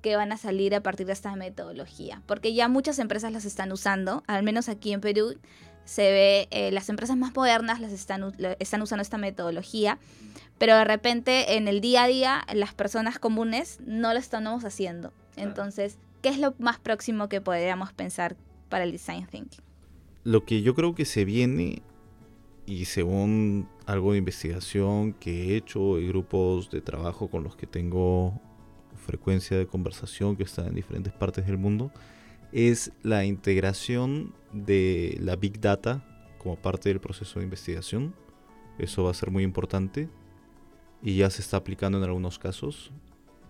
que 0.00 0.16
van 0.16 0.32
a 0.32 0.36
salir 0.36 0.74
a 0.74 0.82
partir 0.82 1.06
de 1.06 1.12
esta 1.12 1.34
metodología, 1.36 2.22
porque 2.26 2.54
ya 2.54 2.66
muchas 2.68 2.98
empresas 2.98 3.32
las 3.32 3.44
están 3.44 3.70
usando, 3.70 4.24
al 4.26 4.42
menos 4.42 4.68
aquí 4.68 4.92
en 4.92 5.00
Perú 5.00 5.36
se 5.84 6.02
ve, 6.02 6.48
eh, 6.50 6.70
las 6.72 6.88
empresas 6.88 7.16
más 7.16 7.34
modernas 7.34 7.80
las 7.80 7.92
están, 7.92 8.34
están 8.58 8.82
usando 8.82 9.02
esta 9.02 9.18
metodología 9.18 9.98
pero 10.62 10.76
de 10.76 10.84
repente 10.84 11.56
en 11.56 11.66
el 11.66 11.80
día 11.80 12.04
a 12.04 12.06
día 12.06 12.46
las 12.54 12.72
personas 12.72 13.18
comunes 13.18 13.80
no 13.84 14.12
lo 14.12 14.20
estamos 14.20 14.64
haciendo. 14.64 15.12
Entonces, 15.34 15.98
¿qué 16.22 16.28
es 16.28 16.38
lo 16.38 16.54
más 16.60 16.78
próximo 16.78 17.28
que 17.28 17.40
podríamos 17.40 17.92
pensar 17.92 18.36
para 18.68 18.84
el 18.84 18.92
design 18.92 19.26
thinking? 19.26 19.58
Lo 20.22 20.44
que 20.44 20.62
yo 20.62 20.76
creo 20.76 20.94
que 20.94 21.04
se 21.04 21.24
viene 21.24 21.82
y 22.64 22.84
según 22.84 23.68
algo 23.86 24.12
de 24.12 24.18
investigación 24.18 25.14
que 25.14 25.48
he 25.48 25.56
hecho 25.56 25.98
y 25.98 26.06
grupos 26.06 26.70
de 26.70 26.80
trabajo 26.80 27.26
con 27.26 27.42
los 27.42 27.56
que 27.56 27.66
tengo 27.66 28.40
frecuencia 29.04 29.58
de 29.58 29.66
conversación 29.66 30.36
que 30.36 30.44
están 30.44 30.68
en 30.68 30.76
diferentes 30.76 31.12
partes 31.12 31.44
del 31.44 31.58
mundo, 31.58 31.90
es 32.52 32.92
la 33.02 33.24
integración 33.24 34.32
de 34.52 35.18
la 35.20 35.34
Big 35.34 35.60
Data 35.60 36.04
como 36.38 36.54
parte 36.54 36.88
del 36.88 37.00
proceso 37.00 37.40
de 37.40 37.46
investigación. 37.46 38.14
Eso 38.78 39.02
va 39.02 39.10
a 39.10 39.14
ser 39.14 39.32
muy 39.32 39.42
importante 39.42 40.08
y 41.02 41.16
ya 41.16 41.30
se 41.30 41.42
está 41.42 41.56
aplicando 41.56 41.98
en 41.98 42.04
algunos 42.04 42.38
casos. 42.38 42.92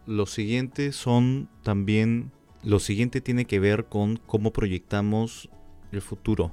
Lo 0.07 0.27
siguiente 0.27 0.93
son 0.93 1.49
también, 1.63 2.33
lo 2.65 2.81
siguiente 2.81 3.21
tiene 3.21 3.45
que 3.45 3.61
ver 3.61 3.87
con 3.87 4.17
cómo 4.17 4.53
proyectamos 4.53 5.49
el 5.93 6.01
futuro, 6.01 6.53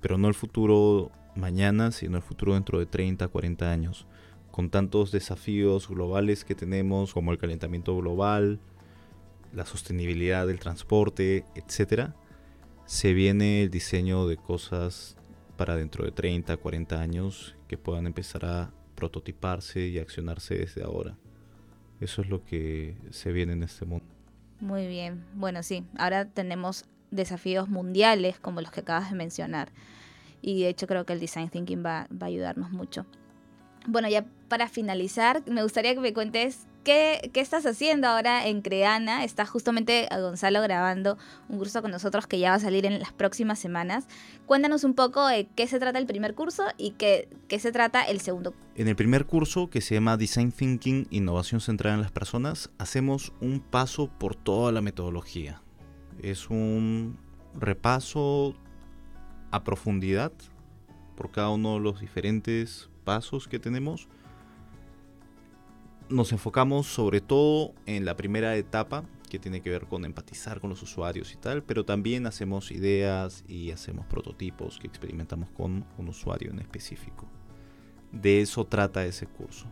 pero 0.00 0.18
no 0.18 0.28
el 0.28 0.34
futuro 0.34 1.10
mañana, 1.36 1.92
sino 1.92 2.16
el 2.16 2.22
futuro 2.22 2.54
dentro 2.54 2.78
de 2.78 2.86
30, 2.86 3.28
40 3.28 3.70
años, 3.70 4.06
con 4.50 4.70
tantos 4.70 5.12
desafíos 5.12 5.88
globales 5.88 6.44
que 6.44 6.54
tenemos 6.54 7.14
como 7.14 7.32
el 7.32 7.38
calentamiento 7.38 7.96
global, 7.96 8.60
la 9.52 9.64
sostenibilidad 9.64 10.46
del 10.46 10.58
transporte, 10.58 11.44
etc. 11.54 12.10
Se 12.84 13.12
viene 13.14 13.62
el 13.62 13.70
diseño 13.70 14.26
de 14.26 14.36
cosas 14.36 15.16
para 15.56 15.76
dentro 15.76 16.04
de 16.04 16.12
30, 16.12 16.56
40 16.56 17.00
años 17.00 17.56
que 17.68 17.78
puedan 17.78 18.06
empezar 18.06 18.44
a 18.44 18.72
prototiparse 18.96 19.86
y 19.86 19.98
accionarse 19.98 20.56
desde 20.56 20.82
ahora. 20.82 21.16
Eso 22.00 22.22
es 22.22 22.28
lo 22.28 22.44
que 22.44 22.96
se 23.10 23.32
viene 23.32 23.52
en 23.52 23.62
este 23.62 23.84
mundo. 23.84 24.04
Muy 24.60 24.88
bien, 24.88 25.24
bueno, 25.34 25.62
sí, 25.62 25.84
ahora 25.98 26.24
tenemos 26.24 26.84
desafíos 27.10 27.68
mundiales 27.68 28.40
como 28.40 28.60
los 28.60 28.70
que 28.70 28.80
acabas 28.80 29.10
de 29.10 29.16
mencionar. 29.16 29.70
Y 30.42 30.62
de 30.62 30.68
hecho 30.68 30.86
creo 30.86 31.06
que 31.06 31.12
el 31.12 31.20
design 31.20 31.48
thinking 31.48 31.84
va, 31.84 32.08
va 32.10 32.26
a 32.26 32.26
ayudarnos 32.26 32.70
mucho. 32.70 33.06
Bueno, 33.86 34.08
ya 34.08 34.24
para 34.48 34.68
finalizar, 34.68 35.42
me 35.48 35.62
gustaría 35.62 35.94
que 35.94 36.00
me 36.00 36.12
cuentes 36.12 36.66
¿Qué, 36.86 37.32
estás 37.34 37.66
haciendo 37.66 38.06
ahora 38.06 38.46
en 38.46 38.62
Creana? 38.62 39.24
Está 39.24 39.44
justamente 39.44 40.06
Gonzalo 40.08 40.62
grabando 40.62 41.18
un 41.48 41.58
curso 41.58 41.82
con 41.82 41.90
nosotros 41.90 42.28
que 42.28 42.38
ya 42.38 42.50
va 42.50 42.54
a 42.54 42.60
salir 42.60 42.86
en 42.86 43.00
las 43.00 43.12
próximas 43.12 43.58
semanas. 43.58 44.06
Cuéntanos 44.46 44.84
un 44.84 44.94
poco 44.94 45.26
de 45.26 45.48
qué 45.56 45.66
se 45.66 45.80
trata 45.80 45.98
el 45.98 46.06
primer 46.06 46.36
curso 46.36 46.62
y 46.78 46.92
qué, 46.92 47.28
qué 47.48 47.58
se 47.58 47.72
trata 47.72 48.04
el 48.04 48.20
segundo. 48.20 48.54
En 48.76 48.86
el 48.86 48.94
primer 48.94 49.26
curso, 49.26 49.68
que 49.68 49.80
se 49.80 49.96
llama 49.96 50.16
Design 50.16 50.52
Thinking, 50.52 51.08
Innovación 51.10 51.60
Centrada 51.60 51.96
en 51.96 52.02
las 52.02 52.12
Personas, 52.12 52.70
hacemos 52.78 53.32
un 53.40 53.58
paso 53.58 54.08
por 54.20 54.36
toda 54.36 54.70
la 54.70 54.80
metodología. 54.80 55.62
Es 56.22 56.50
un 56.50 57.18
repaso 57.58 58.54
a 59.50 59.64
profundidad 59.64 60.30
por 61.16 61.32
cada 61.32 61.48
uno 61.48 61.74
de 61.74 61.80
los 61.80 61.98
diferentes 61.98 62.90
pasos 63.02 63.48
que 63.48 63.58
tenemos 63.58 64.06
nos 66.08 66.32
enfocamos 66.32 66.86
sobre 66.86 67.20
todo 67.20 67.74
en 67.86 68.04
la 68.04 68.16
primera 68.16 68.56
etapa, 68.56 69.04
que 69.28 69.38
tiene 69.38 69.60
que 69.60 69.70
ver 69.70 69.86
con 69.86 70.04
empatizar 70.04 70.60
con 70.60 70.70
los 70.70 70.82
usuarios 70.82 71.32
y 71.32 71.36
tal, 71.36 71.62
pero 71.62 71.84
también 71.84 72.26
hacemos 72.26 72.70
ideas 72.70 73.44
y 73.48 73.72
hacemos 73.72 74.06
prototipos 74.06 74.78
que 74.78 74.86
experimentamos 74.86 75.50
con 75.50 75.84
un 75.98 76.08
usuario 76.08 76.50
en 76.50 76.60
específico. 76.60 77.26
De 78.12 78.40
eso 78.40 78.64
trata 78.64 79.04
ese 79.04 79.26
curso. 79.26 79.66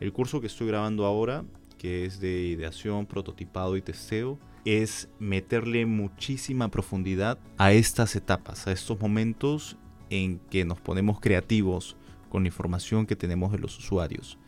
El 0.00 0.12
curso 0.12 0.40
que 0.40 0.48
estoy 0.48 0.68
grabando 0.68 1.06
ahora, 1.06 1.44
que 1.78 2.04
es 2.04 2.20
de 2.20 2.42
ideación, 2.42 3.06
prototipado 3.06 3.76
y 3.76 3.82
testeo, 3.82 4.38
es 4.66 5.08
meterle 5.18 5.86
muchísima 5.86 6.68
profundidad 6.70 7.38
a 7.56 7.72
estas 7.72 8.14
etapas, 8.16 8.66
a 8.66 8.72
estos 8.72 9.00
momentos 9.00 9.78
en 10.10 10.38
que 10.50 10.66
nos 10.66 10.78
ponemos 10.78 11.20
creativos 11.20 11.96
con 12.28 12.42
la 12.42 12.48
información 12.48 13.06
que 13.06 13.16
tenemos 13.16 13.50
de 13.50 13.58
los 13.58 13.78
usuarios 13.78 14.38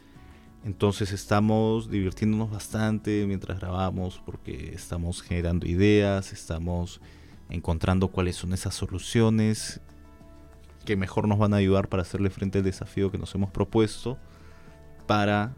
entonces 0.65 1.13
estamos 1.13 1.91
divirtiéndonos 1.91 2.51
bastante 2.51 3.27
mientras 3.27 3.59
grabamos 3.59 4.23
porque 4.25 4.73
estamos 4.75 5.21
generando 5.23 5.67
ideas, 5.67 6.33
estamos 6.33 7.01
encontrando 7.51 8.09
cuáles 8.09 8.37
son 8.37 8.53
esas 8.53 8.75
soluciones 8.75 9.81
que 10.85 10.97
mejor 10.97 11.27
nos 11.27 11.39
van 11.39 11.55
a 11.55 11.59
ayudar 11.59 11.89
para 11.89 12.03
hacerle 12.03 12.31
frente 12.31 12.59
al 12.59 12.65
desafío 12.65 13.11
que 13.11 13.19
nos 13.19 13.35
hemos 13.35 13.51
propuesto 13.51 14.19
para 15.07 15.55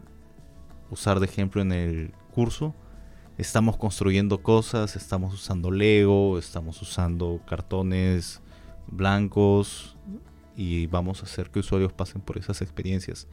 usar 0.89 1.19
de 1.19 1.25
ejemplo 1.25 1.61
en 1.61 1.71
el 1.71 2.13
curso. 2.31 2.73
Estamos 3.37 3.77
construyendo 3.77 4.41
cosas, 4.41 4.95
estamos 4.95 5.33
usando 5.33 5.69
Lego, 5.69 6.39
estamos 6.39 6.81
usando 6.81 7.41
cartones 7.47 8.41
blancos 8.87 9.97
y 10.55 10.87
vamos 10.87 11.21
a 11.21 11.25
hacer 11.25 11.51
que 11.51 11.59
usuarios 11.59 11.93
pasen 11.93 12.21
por 12.21 12.37
esas 12.37 12.61
experiencias. 12.61 13.27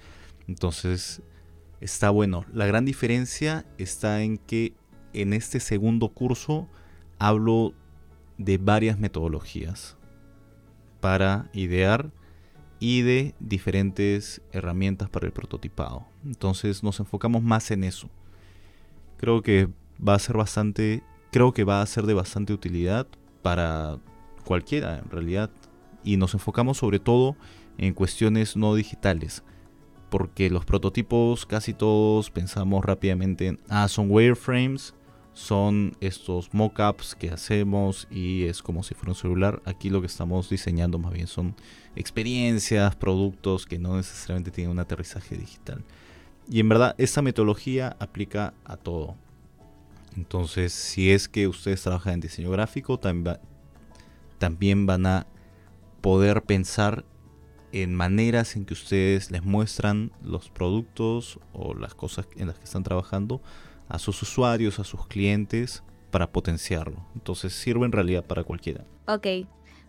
Entonces 0.48 1.22
está 1.82 2.10
bueno. 2.10 2.46
La 2.52 2.66
gran 2.66 2.84
diferencia 2.84 3.66
está 3.76 4.22
en 4.22 4.38
que 4.38 4.72
en 5.12 5.32
este 5.32 5.58
segundo 5.58 6.08
curso 6.08 6.68
hablo 7.18 7.74
de 8.38 8.56
varias 8.56 8.98
metodologías 8.98 9.96
para 11.00 11.50
idear 11.52 12.10
y 12.78 13.02
de 13.02 13.34
diferentes 13.40 14.42
herramientas 14.52 15.10
para 15.10 15.26
el 15.26 15.32
prototipado. 15.32 16.06
Entonces 16.24 16.84
nos 16.84 17.00
enfocamos 17.00 17.42
más 17.42 17.70
en 17.72 17.82
eso. 17.84 18.08
Creo 19.16 19.42
que 19.42 19.68
va 20.06 20.14
a 20.14 20.20
ser 20.20 20.36
bastante, 20.36 21.02
creo 21.32 21.52
que 21.52 21.64
va 21.64 21.82
a 21.82 21.86
ser 21.86 22.06
de 22.06 22.14
bastante 22.14 22.52
utilidad 22.52 23.08
para 23.42 23.98
cualquiera 24.44 24.98
en 24.98 25.10
realidad. 25.10 25.50
Y 26.04 26.16
nos 26.16 26.34
enfocamos 26.34 26.78
sobre 26.78 27.00
todo 27.00 27.36
en 27.76 27.92
cuestiones 27.92 28.56
no 28.56 28.74
digitales 28.74 29.42
porque 30.12 30.50
los 30.50 30.66
prototipos 30.66 31.46
casi 31.46 31.72
todos 31.72 32.30
pensamos 32.30 32.84
rápidamente 32.84 33.46
en, 33.46 33.60
ah, 33.70 33.88
son 33.88 34.10
wireframes, 34.10 34.92
son 35.32 35.96
estos 36.02 36.52
mockups 36.52 37.14
que 37.14 37.30
hacemos 37.30 38.06
y 38.10 38.44
es 38.44 38.62
como 38.62 38.82
si 38.82 38.92
fuera 38.94 39.12
un 39.12 39.16
celular. 39.16 39.62
Aquí 39.64 39.88
lo 39.88 40.02
que 40.02 40.08
estamos 40.08 40.50
diseñando 40.50 40.98
más 40.98 41.14
bien 41.14 41.28
son 41.28 41.56
experiencias, 41.96 42.94
productos 42.94 43.64
que 43.64 43.78
no 43.78 43.96
necesariamente 43.96 44.50
tienen 44.50 44.72
un 44.72 44.80
aterrizaje 44.80 45.34
digital. 45.34 45.82
Y 46.46 46.60
en 46.60 46.68
verdad 46.68 46.94
esta 46.98 47.22
metodología 47.22 47.96
aplica 47.98 48.52
a 48.66 48.76
todo. 48.76 49.16
Entonces, 50.14 50.74
si 50.74 51.10
es 51.10 51.26
que 51.26 51.48
ustedes 51.48 51.80
trabajan 51.80 52.12
en 52.12 52.20
diseño 52.20 52.50
gráfico, 52.50 53.00
también 54.38 54.84
van 54.84 55.06
a 55.06 55.26
poder 56.02 56.42
pensar 56.42 57.06
en 57.72 57.94
maneras 57.94 58.56
en 58.56 58.64
que 58.64 58.74
ustedes 58.74 59.30
les 59.30 59.42
muestran 59.42 60.12
los 60.22 60.50
productos 60.50 61.40
o 61.52 61.74
las 61.74 61.94
cosas 61.94 62.28
en 62.36 62.46
las 62.46 62.58
que 62.58 62.64
están 62.64 62.82
trabajando 62.82 63.40
a 63.88 63.98
sus 63.98 64.22
usuarios, 64.22 64.78
a 64.78 64.84
sus 64.84 65.06
clientes, 65.06 65.82
para 66.10 66.30
potenciarlo. 66.30 67.04
Entonces 67.14 67.52
sirve 67.54 67.86
en 67.86 67.92
realidad 67.92 68.24
para 68.24 68.44
cualquiera. 68.44 68.84
Ok, 69.06 69.26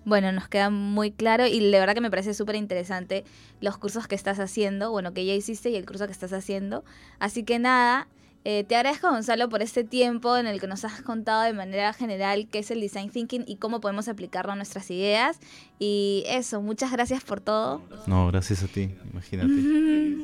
bueno, 0.05 0.31
nos 0.31 0.47
queda 0.47 0.69
muy 0.69 1.11
claro 1.11 1.45
y 1.45 1.59
de 1.59 1.79
verdad 1.79 1.93
que 1.93 2.01
me 2.01 2.09
parece 2.09 2.33
súper 2.33 2.55
interesante 2.55 3.23
los 3.61 3.77
cursos 3.77 4.07
que 4.07 4.15
estás 4.15 4.39
haciendo, 4.39 4.91
bueno, 4.91 5.13
que 5.13 5.25
ya 5.25 5.33
hiciste 5.33 5.69
y 5.69 5.75
el 5.75 5.85
curso 5.85 6.05
que 6.07 6.11
estás 6.11 6.33
haciendo. 6.33 6.83
Así 7.19 7.43
que 7.43 7.59
nada, 7.59 8.07
eh, 8.45 8.65
te 8.65 8.75
agradezco, 8.75 9.09
Gonzalo, 9.09 9.47
por 9.47 9.61
este 9.61 9.83
tiempo 9.83 10.35
en 10.35 10.47
el 10.47 10.59
que 10.59 10.67
nos 10.67 10.83
has 10.83 11.01
contado 11.01 11.43
de 11.43 11.53
manera 11.53 11.93
general 11.93 12.47
qué 12.49 12.59
es 12.59 12.71
el 12.71 12.81
design 12.81 13.09
thinking 13.09 13.45
y 13.47 13.55
cómo 13.55 13.79
podemos 13.79 14.07
aplicarlo 14.09 14.51
a 14.51 14.55
nuestras 14.55 14.91
ideas. 14.91 15.39
Y 15.79 16.23
eso, 16.27 16.61
muchas 16.61 16.91
gracias 16.91 17.23
por 17.23 17.39
todo. 17.39 17.81
No, 18.05 18.27
gracias 18.27 18.63
a 18.63 18.67
ti, 18.67 18.95
imagínate. 19.11 19.53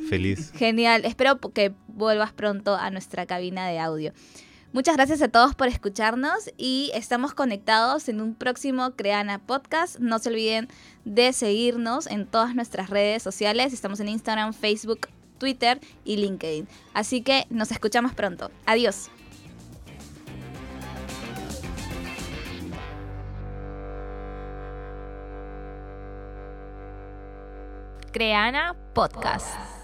Feliz. 0.09 0.51
Genial, 0.53 1.05
espero 1.05 1.39
que 1.39 1.73
vuelvas 1.87 2.33
pronto 2.33 2.75
a 2.75 2.89
nuestra 2.91 3.25
cabina 3.25 3.67
de 3.67 3.79
audio. 3.79 4.13
Muchas 4.71 4.95
gracias 4.97 5.21
a 5.23 5.29
todos 5.29 5.55
por 5.55 5.67
escucharnos 5.67 6.51
y 6.55 6.91
estamos 6.93 7.33
conectados 7.33 8.07
en 8.07 8.21
un 8.21 8.35
próximo 8.35 8.91
Creana 8.91 9.39
Podcast. 9.39 9.97
No 9.97 10.19
se 10.19 10.29
olviden 10.29 10.67
de 11.05 11.33
seguirnos 11.33 12.05
en 12.05 12.27
todas 12.27 12.53
nuestras 12.53 12.91
redes 12.91 13.23
sociales. 13.23 13.73
Estamos 13.73 13.99
en 13.99 14.09
Instagram, 14.09 14.53
Facebook, 14.53 15.07
Twitter 15.39 15.79
y 16.05 16.17
LinkedIn. 16.17 16.67
Así 16.93 17.21
que 17.21 17.45
nos 17.49 17.71
escuchamos 17.71 18.13
pronto. 18.13 18.51
Adiós. 18.65 19.09
Creana 28.11 28.75
Podcast. 28.93 29.78